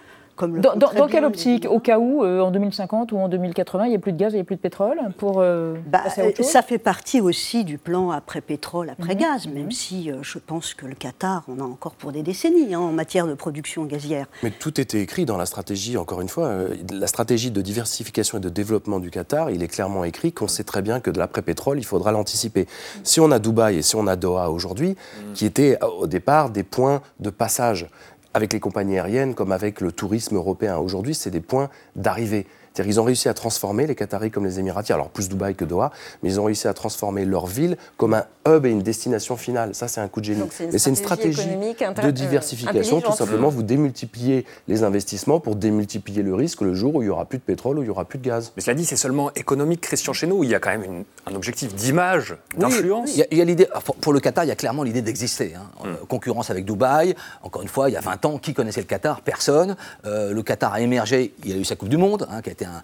dans, 0.46 1.06
quelle 1.06 1.24
optique 1.24 1.66
Au 1.68 1.78
cas 1.78 1.98
où, 1.98 2.24
euh, 2.24 2.40
en 2.40 2.50
2050 2.50 3.12
ou 3.12 3.18
en 3.18 3.28
2080, 3.28 3.86
il 3.86 3.90
n'y 3.90 3.96
a 3.96 3.98
plus 3.98 4.12
de 4.12 4.18
gaz, 4.18 4.32
il 4.32 4.36
n'y 4.36 4.42
a 4.42 4.44
plus 4.44 4.56
de 4.56 4.60
pétrole 4.60 4.98
pour 5.18 5.40
euh, 5.40 5.74
bah, 5.86 6.02
Ça 6.40 6.62
fait 6.62 6.78
partie 6.78 7.20
aussi 7.20 7.64
du 7.64 7.78
plan 7.78 8.10
après 8.10 8.40
pétrole, 8.40 8.90
après 8.90 9.14
mhm. 9.14 9.20
gaz, 9.20 9.46
même 9.46 9.64
mhm. 9.64 9.70
si 9.70 10.10
euh, 10.10 10.18
je 10.22 10.38
pense 10.38 10.74
que 10.74 10.86
le 10.86 10.94
Qatar, 10.94 11.44
on 11.48 11.60
a 11.60 11.64
encore 11.64 11.92
pour 11.92 12.12
des 12.12 12.22
décennies 12.22 12.74
hein, 12.74 12.80
en 12.80 12.92
matière 12.92 13.26
de 13.26 13.34
production 13.34 13.84
gazière. 13.84 14.26
Mais 14.42 14.50
tout 14.50 14.80
était 14.80 15.00
écrit 15.00 15.24
dans 15.24 15.36
la 15.36 15.46
stratégie, 15.46 15.96
encore 15.96 16.20
une 16.20 16.28
fois, 16.28 16.52
la 16.92 17.06
stratégie 17.06 17.50
de 17.50 17.60
diversification 17.60 18.38
et 18.38 18.40
de 18.40 18.48
développement 18.48 19.00
du 19.00 19.10
Qatar, 19.10 19.50
il 19.50 19.62
est 19.62 19.68
clairement 19.68 20.04
écrit 20.04 20.32
qu'on 20.32 20.48
sait 20.48 20.64
très 20.64 20.82
bien 20.82 21.00
que 21.00 21.10
de 21.10 21.18
l'après-pétrole, 21.18 21.78
il 21.78 21.84
faudra 21.84 22.12
l'anticiper. 22.12 22.66
Si 23.04 23.20
on 23.20 23.30
a 23.30 23.38
Dubaï 23.38 23.78
et 23.78 23.82
si 23.82 23.96
on 23.96 24.06
a 24.06 24.16
Doha 24.16 24.50
aujourd'hui, 24.50 24.90
mhm. 24.90 25.32
qui 25.34 25.46
étaient 25.46 25.78
au 25.82 26.06
départ 26.06 26.50
des 26.50 26.62
points 26.62 27.02
de 27.20 27.30
passage 27.30 27.88
avec 28.34 28.52
les 28.52 28.60
compagnies 28.60 28.98
aériennes 28.98 29.34
comme 29.34 29.52
avec 29.52 29.80
le 29.80 29.92
tourisme 29.92 30.36
européen. 30.36 30.78
Aujourd'hui, 30.78 31.14
c'est 31.14 31.30
des 31.30 31.40
points 31.40 31.70
d'arrivée. 31.96 32.46
C'est-à-dire 32.72 32.92
qu'ils 32.92 33.00
ont 33.00 33.04
réussi 33.04 33.28
à 33.28 33.34
transformer 33.34 33.86
les 33.86 33.94
Qataris 33.94 34.30
comme 34.30 34.44
les 34.44 34.58
Émiratis, 34.58 34.92
alors 34.92 35.08
plus 35.08 35.28
Dubaï 35.28 35.54
que 35.54 35.64
Doha, 35.64 35.90
mais 36.22 36.30
ils 36.30 36.40
ont 36.40 36.44
réussi 36.44 36.68
à 36.68 36.74
transformer 36.74 37.24
leur 37.24 37.46
ville 37.46 37.76
comme 37.96 38.14
un 38.14 38.24
hub 38.46 38.64
et 38.64 38.70
une 38.70 38.82
destination 38.82 39.36
finale. 39.36 39.74
Ça, 39.74 39.88
c'est 39.88 40.00
un 40.00 40.08
coup 40.08 40.20
de 40.20 40.26
génie. 40.26 40.44
Et 40.72 40.78
c'est 40.78 40.90
une 40.90 40.96
stratégie 40.96 41.48
de 41.48 42.10
diversification. 42.10 43.00
Tout 43.00 43.12
simplement, 43.12 43.48
vous 43.48 43.62
démultipliez 43.62 44.46
les 44.68 44.82
investissements 44.82 45.40
pour 45.40 45.56
démultiplier 45.56 46.22
le 46.22 46.34
risque 46.34 46.60
le 46.60 46.74
jour 46.74 46.94
où 46.94 47.02
il 47.02 47.06
n'y 47.06 47.10
aura 47.10 47.24
plus 47.24 47.38
de 47.38 47.42
pétrole, 47.42 47.78
où 47.78 47.82
il 47.82 47.86
n'y 47.86 47.90
aura 47.90 48.04
plus 48.04 48.18
de 48.18 48.24
gaz. 48.24 48.52
Mais 48.56 48.62
cela 48.62 48.74
dit, 48.74 48.84
c'est 48.84 48.96
seulement 48.96 49.32
économique, 49.34 49.80
Christian 49.80 50.12
chez 50.12 50.26
nous. 50.26 50.44
Il 50.44 50.50
y 50.50 50.54
a 50.54 50.60
quand 50.60 50.70
même 50.70 51.04
un 51.26 51.34
objectif 51.34 51.74
d'image, 51.74 52.36
d'influence. 52.56 53.16
il 53.16 53.36
y 53.36 53.40
a, 53.40 53.44
l'idée, 53.44 53.68
pour 54.00 54.12
le 54.12 54.20
Qatar, 54.20 54.44
il 54.44 54.48
y 54.48 54.52
a 54.52 54.56
clairement 54.56 54.82
l'idée 54.82 55.02
d'exister. 55.02 55.54
Hein. 55.56 55.66
Hmm. 55.82 55.88
Euh, 55.88 55.94
concurrence 56.08 56.50
avec 56.50 56.64
Dubaï. 56.64 57.14
Encore 57.42 57.62
une 57.62 57.68
fois, 57.68 57.90
il 57.90 57.92
y 57.92 57.96
a 57.96 58.00
20 58.00 58.24
ans, 58.26 58.38
qui 58.38 58.54
connaissait 58.54 58.80
le 58.80 58.86
Qatar? 58.86 59.22
Personne. 59.22 59.76
Euh, 60.04 60.32
le 60.32 60.42
Qatar 60.42 60.72
a 60.72 60.80
émergé, 60.80 61.34
il 61.44 61.52
a 61.52 61.56
eu 61.56 61.64
sa 61.64 61.76
Coupe 61.76 61.88
du 61.88 61.96
Monde, 61.96 62.26
hein, 62.30 62.42
qui 62.42 62.48
a 62.48 62.52
été 62.52 62.59
un, 62.64 62.82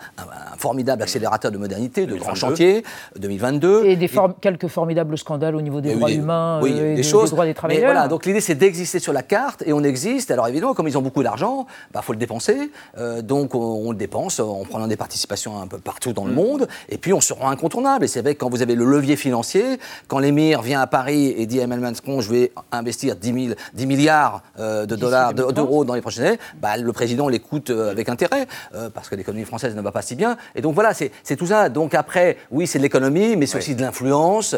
formidable 0.56 1.02
accélérateur 1.02 1.50
de 1.50 1.58
modernité, 1.58 2.06
de 2.06 2.16
grands 2.16 2.34
chantiers, 2.34 2.82
2022. 3.18 3.84
Et, 3.84 3.96
des 3.96 4.10
quelques 4.40 4.68
formidables 4.68 5.18
scandales 5.18 5.54
au 5.54 5.60
niveau 5.60 5.80
des 5.80 5.94
droits 5.94 6.10
humains 6.10 6.60
oui, 6.62 6.72
euh, 6.74 6.92
et 6.92 6.96
des, 6.96 7.02
choses. 7.02 7.24
des 7.24 7.30
droits 7.30 7.46
des 7.46 7.54
travailleurs. 7.54 7.84
voilà, 7.84 8.08
donc 8.08 8.26
l'idée 8.26 8.40
c'est 8.40 8.54
d'exister 8.54 8.98
sur 8.98 9.12
la 9.12 9.22
carte 9.22 9.62
et 9.66 9.72
on 9.72 9.82
existe. 9.82 10.30
Alors 10.30 10.48
évidemment, 10.48 10.74
comme 10.74 10.88
ils 10.88 10.96
ont 10.96 11.02
beaucoup 11.02 11.22
d'argent, 11.22 11.66
il 11.68 11.92
bah, 11.94 12.02
faut 12.02 12.12
le 12.12 12.18
dépenser. 12.18 12.70
Euh, 12.98 13.22
donc 13.22 13.54
on, 13.54 13.90
le 13.90 13.96
dépense 13.96 14.40
en 14.40 14.64
prenant 14.64 14.86
des 14.86 14.96
participations 14.96 15.60
un 15.60 15.66
peu 15.66 15.78
partout 15.78 16.12
dans 16.12 16.24
le 16.24 16.32
mm. 16.32 16.36
monde. 16.36 16.68
Et 16.88 16.98
puis 16.98 17.12
on 17.12 17.20
se 17.20 17.32
rend 17.32 17.50
incontournable. 17.50 18.04
Et 18.04 18.08
c'est 18.08 18.22
vrai 18.22 18.34
que 18.34 18.40
quand 18.40 18.50
vous 18.50 18.62
avez 18.62 18.74
le 18.74 18.84
levier 18.84 19.16
financier, 19.16 19.78
quand 20.08 20.18
l'émir 20.18 20.62
vient 20.62 20.80
à 20.80 20.86
Paris 20.86 21.34
et 21.36 21.46
dit 21.46 21.60
à 21.60 21.64
Emmanuel 21.64 21.92
Macron, 21.92 22.20
je 22.20 22.30
vais 22.30 22.52
investir 22.72 23.16
10, 23.16 23.54
10 23.74 23.86
milliards 23.86 24.42
euh, 24.58 24.86
de 24.86 24.96
dollars, 24.96 25.34
d'euros 25.34 25.84
dans 25.84 25.94
les 25.94 26.00
prochaines 26.00 26.24
années, 26.24 26.38
bah, 26.60 26.76
le 26.76 26.92
président 26.92 27.28
l'écoute 27.28 27.70
avec 27.70 28.08
intérêt 28.08 28.46
parce 28.94 29.08
que 29.08 29.14
l'économie 29.14 29.44
française 29.44 29.65
ne 29.74 29.80
va 29.82 29.92
pas 29.92 30.02
si 30.02 30.14
bien. 30.14 30.36
Et 30.54 30.60
donc 30.60 30.74
voilà, 30.74 30.92
c'est 30.94 31.36
tout 31.36 31.46
ça. 31.46 31.68
Donc 31.68 31.94
après, 31.94 32.36
oui, 32.50 32.66
c'est 32.66 32.78
de 32.78 32.82
l'économie, 32.82 33.36
mais 33.36 33.46
c'est 33.46 33.58
aussi 33.58 33.74
de 33.74 33.82
l'influence. 33.82 34.56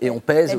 et 0.00 0.10
on 0.10 0.20
pèse. 0.20 0.56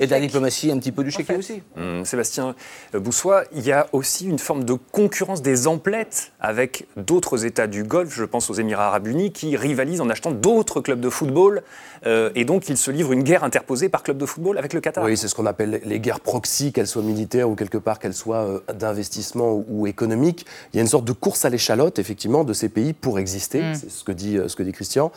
Et 0.00 0.06
de 0.06 0.10
la 0.10 0.20
diplomatie 0.20 0.70
un 0.70 0.78
petit 0.78 0.92
peu 0.92 1.04
du 1.04 1.10
chéquier 1.10 1.36
aussi. 1.36 1.62
Hum, 1.76 2.04
Sébastien 2.04 2.54
Boussois, 2.94 3.44
il 3.52 3.66
y 3.66 3.72
a 3.72 3.86
aussi 3.92 4.26
une 4.26 4.38
forme 4.38 4.64
de 4.64 4.74
concurrence 4.74 5.42
des 5.42 5.66
emplettes 5.66 6.32
avec 6.40 6.86
d'autres 6.96 7.44
États 7.44 7.66
du 7.66 7.84
Golfe, 7.84 8.14
je 8.14 8.24
pense 8.24 8.50
aux 8.50 8.54
Émirats 8.54 8.88
arabes 8.88 9.06
unis, 9.06 9.32
qui 9.32 9.56
rivalisent 9.56 10.00
en 10.00 10.10
achetant 10.10 10.30
d'autres 10.32 10.80
clubs 10.80 11.00
de 11.00 11.10
football. 11.10 11.62
Euh, 12.06 12.30
et 12.34 12.44
donc, 12.44 12.68
ils 12.68 12.76
se 12.76 12.90
livrent 12.90 13.12
une 13.12 13.22
guerre 13.22 13.44
interposée 13.44 13.88
par 13.88 14.02
club 14.02 14.16
de 14.16 14.26
football 14.26 14.58
avec 14.58 14.72
le 14.72 14.80
Qatar. 14.80 15.04
Oui, 15.04 15.16
c'est 15.16 15.28
ce 15.28 15.34
qu'on 15.34 15.46
appelle 15.46 15.80
les 15.84 16.00
guerres 16.00 16.20
proxy, 16.20 16.72
qu'elles 16.72 16.86
soient 16.86 17.02
militaires 17.02 17.48
ou 17.48 17.54
quelque 17.54 17.78
part 17.78 17.98
qu'elles 17.98 18.14
soient 18.14 18.44
euh, 18.44 18.60
d'investissement 18.72 19.64
ou, 19.68 19.86
économiques. 19.86 20.46
Il 20.72 20.76
y 20.76 20.78
a 20.80 20.82
une 20.82 20.88
sorte 20.88 21.04
de 21.04 21.12
course 21.12 21.44
à 21.44 21.50
l'échalote, 21.50 21.98
effectivement, 21.98 22.44
de 22.44 22.52
ces 22.52 22.68
pays 22.68 22.92
pour 22.92 23.18
exister. 23.18 23.29
Mm. 23.38 23.74
C'est 23.74 23.90
ce 23.90 24.04
que 24.04 24.12
dit, 24.12 24.38
euh, 24.38 24.48
ce 24.48 24.56
que 24.56 24.62
dit 24.62 24.72
Christian. 24.72 25.12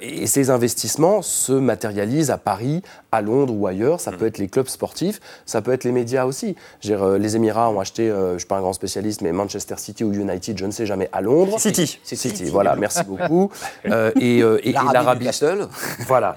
et 0.00 0.26
ces 0.26 0.50
investissements 0.50 1.22
se 1.22 1.52
matérialisent 1.52 2.30
à 2.30 2.38
Paris, 2.38 2.82
à 3.12 3.22
Londres 3.22 3.54
ou 3.54 3.66
ailleurs. 3.66 4.00
Ça 4.00 4.10
mm. 4.10 4.16
peut 4.16 4.26
être 4.26 4.38
les 4.38 4.48
clubs 4.48 4.68
sportifs, 4.68 5.20
ça 5.44 5.62
peut 5.62 5.72
être 5.72 5.84
les 5.84 5.92
médias 5.92 6.24
aussi. 6.24 6.56
les 6.82 7.36
Émirats 7.36 7.70
ont 7.70 7.80
acheté, 7.80 8.08
je 8.08 8.32
ne 8.34 8.38
suis 8.38 8.48
pas 8.48 8.56
un 8.56 8.60
grand 8.60 8.72
spécialiste, 8.72 9.20
mais 9.20 9.32
Manchester 9.32 9.76
City 9.78 10.04
ou 10.04 10.12
United, 10.12 10.58
je 10.58 10.66
ne 10.66 10.70
sais 10.70 10.86
jamais, 10.86 11.08
à 11.12 11.20
Londres. 11.20 11.58
City. 11.60 11.98
City, 12.02 12.44
voilà, 12.44 12.76
merci 12.76 13.04
beaucoup. 13.04 13.50
et, 14.20 14.38
et 14.38 14.72
l'Arabie 14.72 15.26
voilà, 16.06 16.36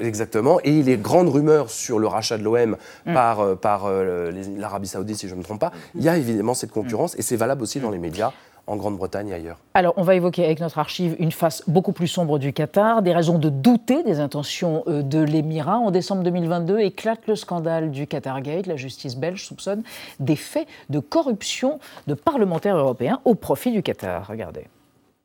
exactement. 0.00 0.60
Et 0.64 0.80
a 0.92 0.96
grandes 0.96 1.28
rumeurs 1.28 1.70
sur 1.70 1.98
le 1.98 2.06
rachat 2.06 2.38
de 2.38 2.44
l'OM 2.44 2.76
mm. 3.06 3.14
par, 3.14 3.40
euh, 3.40 3.54
par 3.54 3.86
euh, 3.86 4.30
l'Arabie 4.56 4.88
Saoudite, 4.88 5.16
si 5.16 5.28
je 5.28 5.34
ne 5.34 5.38
me 5.40 5.44
trompe 5.44 5.60
pas. 5.60 5.72
Il 5.94 6.02
y 6.02 6.08
a 6.08 6.16
évidemment 6.16 6.54
cette 6.54 6.72
concurrence, 6.72 7.14
et 7.18 7.22
c'est 7.22 7.36
valable 7.36 7.62
aussi 7.62 7.80
dans 7.80 7.90
les 7.90 7.98
médias 7.98 8.32
en 8.68 8.76
Grande-Bretagne 8.76 9.28
et 9.28 9.34
ailleurs. 9.34 9.58
Alors, 9.74 9.94
on 9.96 10.02
va 10.02 10.14
évoquer 10.14 10.44
avec 10.44 10.60
notre 10.60 10.78
archive 10.78 11.16
une 11.18 11.32
face 11.32 11.62
beaucoup 11.66 11.92
plus 11.92 12.06
sombre 12.06 12.38
du 12.38 12.52
Qatar, 12.52 13.02
des 13.02 13.12
raisons 13.12 13.38
de 13.38 13.48
douter 13.48 14.02
des 14.02 14.20
intentions 14.20 14.84
euh, 14.86 15.02
de 15.02 15.20
l'Émirat. 15.20 15.78
En 15.78 15.90
décembre 15.90 16.22
2022, 16.22 16.78
éclate 16.80 17.26
le 17.26 17.34
scandale 17.34 17.90
du 17.90 18.06
Qatargate. 18.06 18.66
La 18.66 18.76
justice 18.76 19.16
belge 19.16 19.44
soupçonne 19.44 19.82
des 20.20 20.36
faits 20.36 20.68
de 20.90 20.98
corruption 20.98 21.80
de 22.06 22.14
parlementaires 22.14 22.76
européens 22.76 23.20
au 23.24 23.34
profit 23.34 23.72
du 23.72 23.82
Qatar. 23.82 24.26
Regardez. 24.26 24.66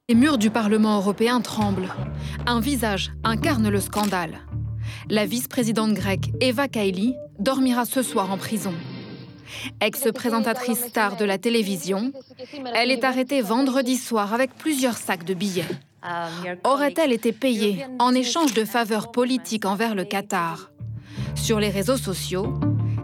Les 0.10 0.15
murs 0.15 0.38
du 0.38 0.49
Parlement 0.49 0.97
européen 0.97 1.39
tremblent. 1.41 1.93
Un 2.45 2.60
visage 2.60 3.12
incarne 3.23 3.69
le 3.69 3.79
scandale. 3.79 4.39
La 5.10 5.25
vice-présidente 5.25 5.93
grecque 5.93 6.32
Eva 6.41 6.67
Kaili 6.67 7.15
dormira 7.39 7.86
ce 7.86 8.01
soir 8.01 8.32
en 8.32 8.38
prison. 8.38 8.73
Ex-présentatrice 9.82 10.86
star 10.88 11.18
de 11.18 11.26
la 11.26 11.38
télévision, 11.38 12.12
elle 12.76 12.92
est 12.92 13.04
arrêtée 13.04 13.42
vendredi 13.42 13.98
soir 13.98 14.34
avec 14.34 14.54
plusieurs 14.56 14.98
sacs 14.98 15.26
de 15.26 15.34
billets. 15.34 15.66
Aurait-elle 16.63 17.13
été 17.13 17.32
payée 17.32 17.86
en 18.00 18.13
échange 18.13 18.54
de 18.54 18.66
faveurs 18.66 19.12
politiques 19.12 19.66
envers 19.66 19.96
le 19.96 20.04
Qatar? 20.04 20.72
Sur 21.36 21.60
les 21.60 21.70
réseaux 21.70 21.98
sociaux, 21.98 22.54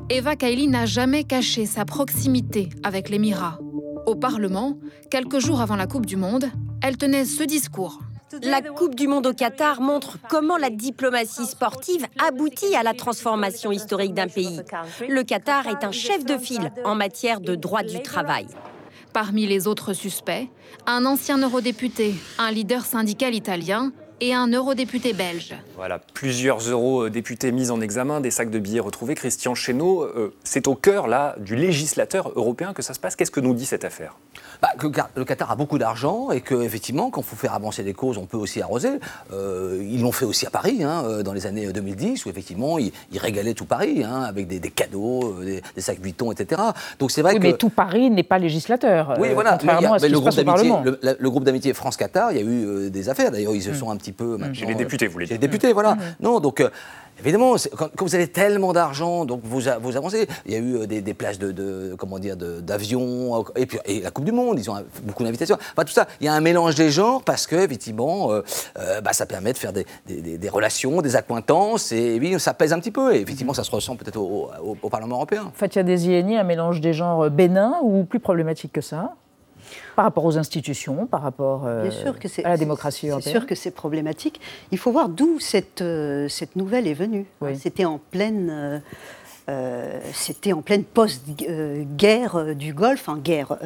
Eva 0.10 0.36
Kaili 0.36 0.68
n'a 0.68 0.86
jamais 0.86 1.24
caché 1.24 1.66
sa 1.66 1.86
proximité 1.86 2.70
avec 2.84 3.10
l'Émirat. 3.10 3.60
Au 4.06 4.16
Parlement, 4.16 4.78
quelques 5.12 5.40
jours 5.40 5.62
avant 5.62 5.76
la 5.76 5.88
Coupe 5.88 6.06
du 6.06 6.16
Monde, 6.16 6.50
elle 6.82 6.98
tenait 6.98 7.26
ce 7.26 7.44
discours. 7.44 8.00
La 8.44 8.62
Coupe 8.62 8.96
du 8.96 9.08
Monde 9.08 9.28
au 9.28 9.34
Qatar 9.34 9.82
montre 9.82 10.18
comment 10.30 10.58
la 10.58 10.70
diplomatie 10.70 11.46
sportive 11.46 12.06
aboutit 12.20 12.76
à 12.76 12.84
la 12.84 12.94
transformation 12.94 13.72
historique 13.72 14.14
d'un 14.14 14.28
pays. 14.28 14.62
Le 15.08 15.24
Qatar 15.24 15.68
est 15.68 15.84
un 15.84 15.92
chef 15.92 16.26
de 16.26 16.38
file 16.38 16.72
en 16.86 16.96
matière 16.96 17.42
de 17.42 17.56
droit 17.56 17.84
du 17.84 18.02
travail. 18.02 18.48
Parmi 19.14 19.48
les 19.48 19.68
autres 19.68 19.94
suspects, 19.94 20.48
un 20.86 21.06
ancien 21.06 21.40
eurodéputé, 21.40 22.14
un 22.38 22.52
leader 22.52 22.86
syndical 22.86 23.34
italien 23.34 23.92
et 24.22 24.34
un 24.34 24.48
eurodéputé 24.48 25.14
belge. 25.14 25.56
Voilà, 25.76 26.00
plusieurs 26.14 26.60
eurodéputés 26.60 27.52
mis 27.52 27.72
en 27.72 27.82
examen, 27.82 28.22
des 28.22 28.32
sacs 28.32 28.50
de 28.50 28.60
billets 28.60 28.80
retrouvés. 28.80 29.16
Christian 29.16 29.56
Chesneau, 29.56 30.04
euh, 30.04 30.34
c'est 30.44 30.68
au 30.68 30.76
cœur 30.76 31.08
là 31.08 31.36
du 31.40 31.56
législateur 31.56 32.32
européen 32.36 32.74
que 32.74 32.82
ça 32.82 32.94
se 32.94 33.00
passe. 33.00 33.16
Qu'est-ce 33.16 33.32
que 33.32 33.40
nous 33.40 33.54
dit 33.54 33.66
cette 33.66 33.86
affaire? 33.86 34.16
Bah, 34.62 34.70
que 34.78 34.88
le 35.16 35.26
Qatar 35.26 35.52
a 35.52 35.56
beaucoup 35.56 35.78
d'argent 35.78 36.32
et 36.32 36.42
qu'effectivement, 36.42 37.10
quand 37.10 37.22
il 37.22 37.28
faut 37.28 37.36
faire 37.36 37.54
avancer 37.54 37.84
des 37.84 37.94
causes, 37.94 38.18
on 38.18 38.26
peut 38.26 38.38
aussi 38.38 38.62
arroser. 38.62 39.00
Euh, 39.32 39.82
ils 39.90 40.02
l'ont 40.02 40.12
fait 40.12 40.26
aussi 40.26 40.46
à 40.46 40.50
Paris, 40.50 40.84
hein, 40.84 41.04
euh, 41.06 41.24
dans 41.24 41.34
les 41.34 41.46
années 41.46 41.72
2010, 41.72 42.26
où 42.26 42.30
effectivement, 42.30 42.78
ils, 42.78 42.92
régalaient 43.18 43.54
tout 43.54 43.66
Paris, 43.66 44.04
hein, 44.04 44.24
avec 44.24 44.48
des, 44.48 44.60
cadeaux, 44.70 45.36
des, 45.44 45.62
sacs 45.78 46.00
Vuitton, 46.00 46.32
etc. 46.32 46.62
Donc 47.00 47.12
c'est 47.12 47.22
vrai 47.22 47.36
que... 47.36 47.40
mais 47.40 47.54
tout 47.54 47.70
Paris 47.70 48.10
n'est 48.10 48.24
pas 48.24 48.38
législateur. 48.38 49.16
Oui, 49.20 49.30
voilà. 49.34 49.58
le, 49.62 50.20
groupe 50.20 50.34
le, 50.84 51.18
le, 51.20 51.30
groupe 51.30 51.44
d'amitié 51.44 51.74
France-Qatar, 51.74 52.32
il 52.32 52.38
y 52.38 52.42
a 52.42 52.44
eu 52.44 52.90
des 52.90 53.10
affaires. 53.10 53.32
D'ailleurs, 53.32 53.56
ils 53.56 53.64
se 53.64 53.72
mm. 53.72 53.76
sont 53.76 53.92
un 53.92 53.98
petit 53.98 54.09
peu. 54.12 54.38
Chez 54.54 54.66
les 54.66 54.76
députés, 54.76 55.08
vous 55.08 55.14
voulez 55.14 55.26
dire. 55.26 55.36
les 55.36 55.40
députés, 55.40 55.74
voilà. 55.74 55.96
Mm. 55.96 56.00
Non, 56.22 56.40
donc. 56.40 56.64
Évidemment, 57.22 57.56
quand, 57.76 57.90
vous 58.00 58.16
avez 58.16 58.28
tellement 58.28 58.72
d'argent, 58.72 59.26
donc 59.26 59.42
vous, 59.44 59.62
vous 59.82 59.98
avancez. 59.98 60.28
Il 60.46 60.54
y 60.54 60.56
a 60.56 60.60
eu 60.60 60.76
euh, 60.78 60.86
des, 60.86 61.14
places 61.14 61.38
de, 61.38 61.96
comment 61.98 62.18
dire, 62.18 62.38
d'avions, 62.38 63.44
et 63.56 63.66
puis 63.66 63.78
et 63.86 64.02
la 64.02 64.12
Coupe 64.12 64.26
du 64.26 64.32
Monde, 64.32 64.58
ils 64.58 64.70
ont 64.72 64.76
beaucoup 65.04 65.24
d'invitations. 65.24 65.58
Enfin, 65.74 65.84
tout 65.84 65.92
ça, 65.92 66.08
il 66.22 66.26
y 66.26 66.30
a 66.30 66.34
un 66.34 66.40
mélange 66.40 66.76
des 66.76 66.90
genres 66.90 67.24
parce 67.24 67.46
que, 67.46 67.58
effectivement, 67.58 68.32
euh, 68.32 68.42
euh, 68.78 69.02
bah, 69.02 69.12
ça 69.14 69.26
permet 69.26 69.52
de 69.52 69.58
faire 69.58 69.74
des, 69.74 69.86
des, 70.08 70.50
relations, 70.50 71.02
des 71.02 71.16
accointances, 71.16 71.92
et 71.92 72.18
oui, 72.20 72.40
ça 72.40 72.54
pèse 72.54 72.72
un 72.72 72.80
petit 72.80 72.92
peu. 72.92 73.14
Et 73.14 73.20
effectivement, 73.20 73.54
ça 73.54 73.64
se 73.64 73.72
ressent 73.72 73.96
peut-être 73.96 74.18
au, 74.18 74.50
Parlement 74.90 75.18
européen. 75.18 75.52
Fatia 75.54 75.84
Desieni, 75.84 76.36
un 76.36 76.44
mélange 76.44 76.82
des 76.82 76.94
genres 76.94 77.30
bénin 77.30 77.76
ou 77.84 78.06
plus 78.06 78.20
problématique 78.20 78.74
que 78.74 78.82
ça? 78.82 79.14
Par 79.96 80.06
rapport 80.06 80.26
aux 80.26 80.38
institutions, 80.38 81.08
par 81.08 81.22
rapport 81.22 81.64
euh, 81.66 81.90
à 82.44 82.50
la 82.50 82.58
démocratie 82.58 83.08
européenne 83.08 83.34
C'est 83.34 83.38
sûr 83.38 83.46
que 83.46 83.56
c'est 83.56 83.72
problématique. 83.72 84.40
Il 84.72 84.78
faut 84.78 84.92
voir 84.92 85.10
d'où 85.10 85.40
cette, 85.40 85.82
euh, 85.82 86.28
cette 86.30 86.56
nouvelle 86.56 86.88
est 86.88 86.94
venue. 86.94 87.26
C'était 87.56 87.86
en 87.86 88.00
pleine... 88.12 88.82
Euh, 89.50 90.00
c'était 90.14 90.54
en 90.54 90.62
pleine 90.62 90.84
post-guerre 90.84 92.56
du 92.56 92.72
Golfe, 92.72 93.10
en 93.10 93.18
guerre, 93.18 93.58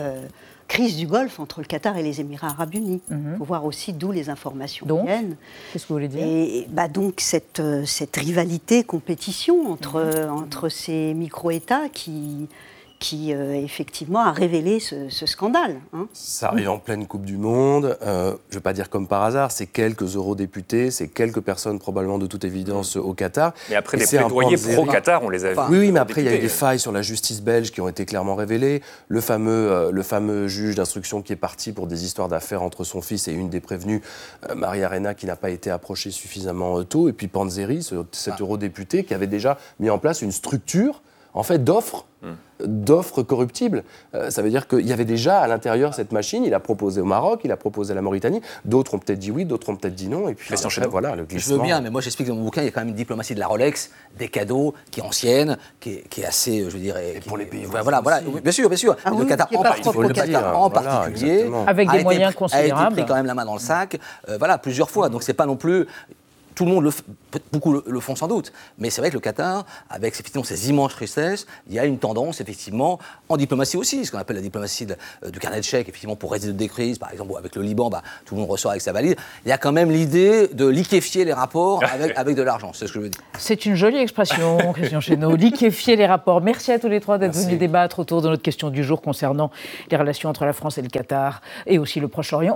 crise 0.70 0.96
du 0.96 1.08
Golfe 1.08 1.42
entre 1.42 1.60
le 1.60 1.66
Qatar 1.66 1.98
et 1.98 2.04
les 2.04 2.22
Émirats 2.22 2.48
arabes 2.48 2.76
unis. 2.76 3.02
Il 3.10 3.18
mhm. 3.18 3.38
faut 3.38 3.44
voir 3.44 3.66
aussi 3.66 3.92
d'où 3.92 4.14
les 4.14 4.30
informations 4.30 4.86
viennent. 5.04 5.36
Qu'est-ce 5.74 5.84
que 5.84 5.90
vous 5.90 5.96
voulez 5.96 6.08
dire? 6.08 6.24
Et 6.26 6.68
bah 6.70 6.88
donc 6.88 7.16
cette, 7.20 7.62
cette 7.86 8.16
rivalité, 8.16 8.86
compétition 8.86 9.70
entre, 9.70 10.00
mhm. 10.00 10.32
entre 10.32 10.70
ces 10.70 11.14
micro-États 11.14 11.90
qui, 11.90 12.48
qui 13.04 13.34
euh, 13.34 13.54
effectivement 13.54 14.22
a 14.22 14.32
révélé 14.32 14.80
ce, 14.80 15.26
scandale. 15.26 15.82
Hein. 15.92 16.08
Ça 16.14 16.48
arrive 16.48 16.70
en 16.70 16.80
pleine 16.80 17.06
Coupe 17.06 17.26
du 17.26 17.36
Monde. 17.36 17.98
Euh, 18.02 18.32
je 18.50 18.56
ne 18.56 18.60
vais 18.60 18.64
pas 18.64 18.72
dire 18.72 18.90
comme 18.90 19.08
par 19.08 19.24
hasard, 19.24 19.52
c'est 19.52 19.66
quelques 19.66 20.16
eurodéputés, 20.16 20.90
c'est 20.90 21.10
quelques 21.10 21.42
personnes 21.42 21.80
probablement 21.80 22.18
de 22.18 22.28
toute 22.28 22.46
évidence 22.46 22.96
au 22.96 23.14
Qatar. 23.14 23.54
Mais 23.70 23.76
après 23.76 23.98
des 23.98 24.06
plaidoyers 24.06 24.56
pro-Qatar, 24.56 25.22
on 25.22 25.30
les 25.30 25.44
a 25.44 25.52
vus. 25.52 25.60
Oui, 25.70 25.80
oui, 25.80 25.92
mais 25.92 26.00
après 26.00 26.22
il 26.22 26.26
y 26.28 26.30
a 26.30 26.36
eu 26.36 26.40
des 26.40 26.48
failles 26.48 26.80
sur 26.80 26.94
la 26.94 27.02
justice 27.02 27.42
belge 27.42 27.72
qui 27.72 27.82
ont 27.82 27.90
été 27.90 28.06
clairement 28.06 28.36
révélées. 28.36 28.82
Le 29.10 29.20
fameux, 29.20 29.52
euh, 29.70 29.92
le 29.92 30.02
fameux 30.02 30.48
juge 30.48 30.76
d'instruction 30.76 31.22
qui 31.22 31.34
est 31.34 31.38
parti 31.38 31.74
pour 31.74 31.88
des 31.88 32.06
histoires 32.06 32.30
d'affaires 32.30 32.64
entre 32.64 32.86
son 32.86 33.02
fils 33.02 33.28
et 33.28 33.34
une 33.34 33.50
des 33.50 33.60
prévenues, 33.60 34.02
Maria 34.56 34.86
Arena, 34.86 35.14
qui 35.14 35.26
n'a 35.26 35.36
pas 35.36 35.50
été 35.50 35.70
approchée 35.70 36.12
suffisamment 36.12 36.82
tôt. 36.86 37.10
Et 37.10 37.14
puis 37.14 37.28
Panzeri, 37.28 37.84
cet 37.84 38.34
ah. 38.38 38.38
eurodéputé 38.40 39.04
qui 39.04 39.14
avait 39.14 39.28
déjà 39.28 39.58
mis 39.82 39.90
en 39.90 39.98
place 39.98 40.22
une 40.22 40.32
structure 40.32 41.02
en 41.34 41.44
fait 41.44 41.64
d'offres 41.64 42.06
d'offres 42.60 43.24
corruptibles. 43.24 43.84
Euh, 44.14 44.30
ça 44.30 44.42
veut 44.42 44.50
dire 44.50 44.68
qu'il 44.68 44.88
y 44.88 44.94
avait 44.94 45.06
déjà 45.06 45.40
à 45.40 45.48
l'intérieur 45.48 45.94
cette 45.94 46.12
machine. 46.12 46.44
Il 46.46 46.54
a 46.54 46.60
proposé 46.60 47.02
au 47.02 47.06
Maroc, 47.06 47.42
il 47.44 47.52
a 47.52 47.58
proposé 47.58 47.92
à 47.92 47.96
la 47.96 48.02
Mauritanie. 48.02 48.42
D'autres 48.66 48.94
ont 48.94 49.00
peut-être 49.00 49.20
dit 49.20 49.32
oui, 49.32 49.46
d'autres 49.46 49.70
ont 49.70 49.76
peut-être 49.76 49.96
dit 49.96 50.08
non. 50.08 50.30
Et 50.30 50.36
puis 50.36 50.54
voilà, 50.90 51.16
le 51.16 51.26
glissement. 51.26 51.56
Je 51.56 51.60
veux 51.60 51.66
bien, 51.66 51.82
mais 51.82 51.90
moi 51.90 52.02
j'explique 52.02 52.28
dans 52.28 52.36
mon 52.36 52.44
bouquin, 52.44 52.62
il 52.62 52.66
y 52.66 52.68
a 52.68 52.72
quand 52.72 52.82
même 52.82 52.90
une 52.90 52.96
diplomatie 52.96 53.36
de 53.36 53.40
la 53.40 53.48
Rolex, 53.48 53.92
des 54.18 54.30
cadeaux, 54.30 54.74
qui 54.92 55.02
est 55.02 55.04
ancienne, 55.04 55.58
qui 55.80 56.02
est, 56.18 56.26
assez, 56.26 56.70
je 56.70 56.78
dirais. 56.78 57.20
pour 57.28 57.38
les 57.38 57.46
pays. 57.46 57.66
Voilà, 57.66 58.02
voilà, 58.02 58.22
bien 58.22 58.52
sûr, 58.52 58.70
bien 58.70 58.78
sûr. 58.78 58.96
Ah 59.04 59.12
le 59.18 59.26
Qatar 59.26 59.50
en, 60.56 60.70
particulier, 60.70 61.50
avec 61.68 61.92
des 61.92 62.04
moyens 62.04 62.34
considérables, 62.34 62.74
a 62.74 62.86
été 62.88 63.02
pris 63.02 63.06
quand 63.06 63.16
même 63.16 63.26
la 63.26 63.34
main 63.34 63.46
dans 63.46 63.54
le 63.54 63.60
sac. 63.60 64.00
Euh, 64.30 64.38
voilà, 64.38 64.58
plusieurs 64.58 64.90
fois. 64.90 65.10
Donc 65.10 65.24
c'est 65.24 65.34
pas 65.34 65.46
non 65.46 65.56
plus 65.56 65.88
tout 66.56 66.66
le 66.66 66.72
monde, 66.72 66.84
le 66.84 66.92
beaucoup 67.52 67.82
le, 67.86 68.00
font 68.00 68.16
sans 68.16 68.28
doute, 68.28 68.54
mais 68.78 68.90
c'est 68.90 69.02
vrai 69.02 69.10
que 69.10 69.16
le 69.16 69.20
Qatar, 69.20 69.66
avec 69.90 70.14
effectivement 70.14 70.44
ses 70.44 70.70
immenses 70.70 70.94
tristesses, 70.94 71.48
il 71.68 71.74
y 71.74 71.80
a 71.80 71.86
une 71.86 71.98
tendance 71.98 72.42
effectivement 72.42 73.00
en 73.30 73.38
diplomatie 73.38 73.78
aussi, 73.78 74.06
ce 74.06 74.12
qu'on 74.12 74.18
appelle 74.18 74.36
la 74.36 74.42
diplomatie 74.42 74.88
euh, 75.24 75.30
du 75.30 75.40
carnet 75.40 75.60
de 75.60 75.64
chèques, 75.64 75.90
effectivement 75.90 76.16
pour 76.16 76.32
résoudre 76.32 76.58
des 76.58 76.68
crises, 76.68 77.00
par 77.00 77.12
exemple 77.12 77.34
avec 77.38 77.56
le 77.56 77.62
Liban, 77.62 77.90
bah, 77.90 78.04
tout 78.26 78.36
le 78.36 78.42
monde 78.42 78.50
reçoit 78.50 78.72
avec 78.72 78.82
sa 78.82 78.92
valise. 78.92 79.16
Il 79.46 79.50
y 79.50 79.52
a 79.52 79.58
quand 79.58 79.72
même 79.72 79.92
l'idée 79.92 80.48
de 80.48 80.68
liquéfier 80.68 81.26
les 81.26 81.34
rapports 81.34 81.84
avec, 81.92 82.18
avec 82.18 82.36
de 82.36 82.44
l'argent, 82.44 82.72
c'est 82.74 82.88
ce 82.88 82.94
que 82.94 83.00
je 83.00 83.04
veux 83.04 83.10
dire. 83.10 83.22
C'est 83.38 83.66
une 83.66 83.76
jolie 83.76 83.98
expression, 83.98 84.58
Christian 84.74 85.00
Chesneau, 85.00 85.36
liquéfier 85.36 85.96
les 85.96 86.06
rapports. 86.06 86.42
Merci 86.42 86.72
à 86.72 86.80
tous 86.80 86.90
les 86.90 87.00
trois 87.00 87.18
d'être 87.18 87.36
venus 87.36 87.58
débattre 87.58 88.00
autour 88.00 88.22
de 88.22 88.30
notre 88.30 88.42
question 88.42 88.70
du 88.70 88.84
jour 88.84 89.02
concernant 89.02 89.52
les 89.90 89.98
relations 89.98 90.30
entre 90.30 90.46
la 90.46 90.54
France 90.54 90.78
et 90.78 90.82
le 90.82 90.90
Qatar 90.90 91.42
et 91.66 91.80
aussi 91.80 92.00
le 92.00 92.08
Proche-Orient. 92.08 92.56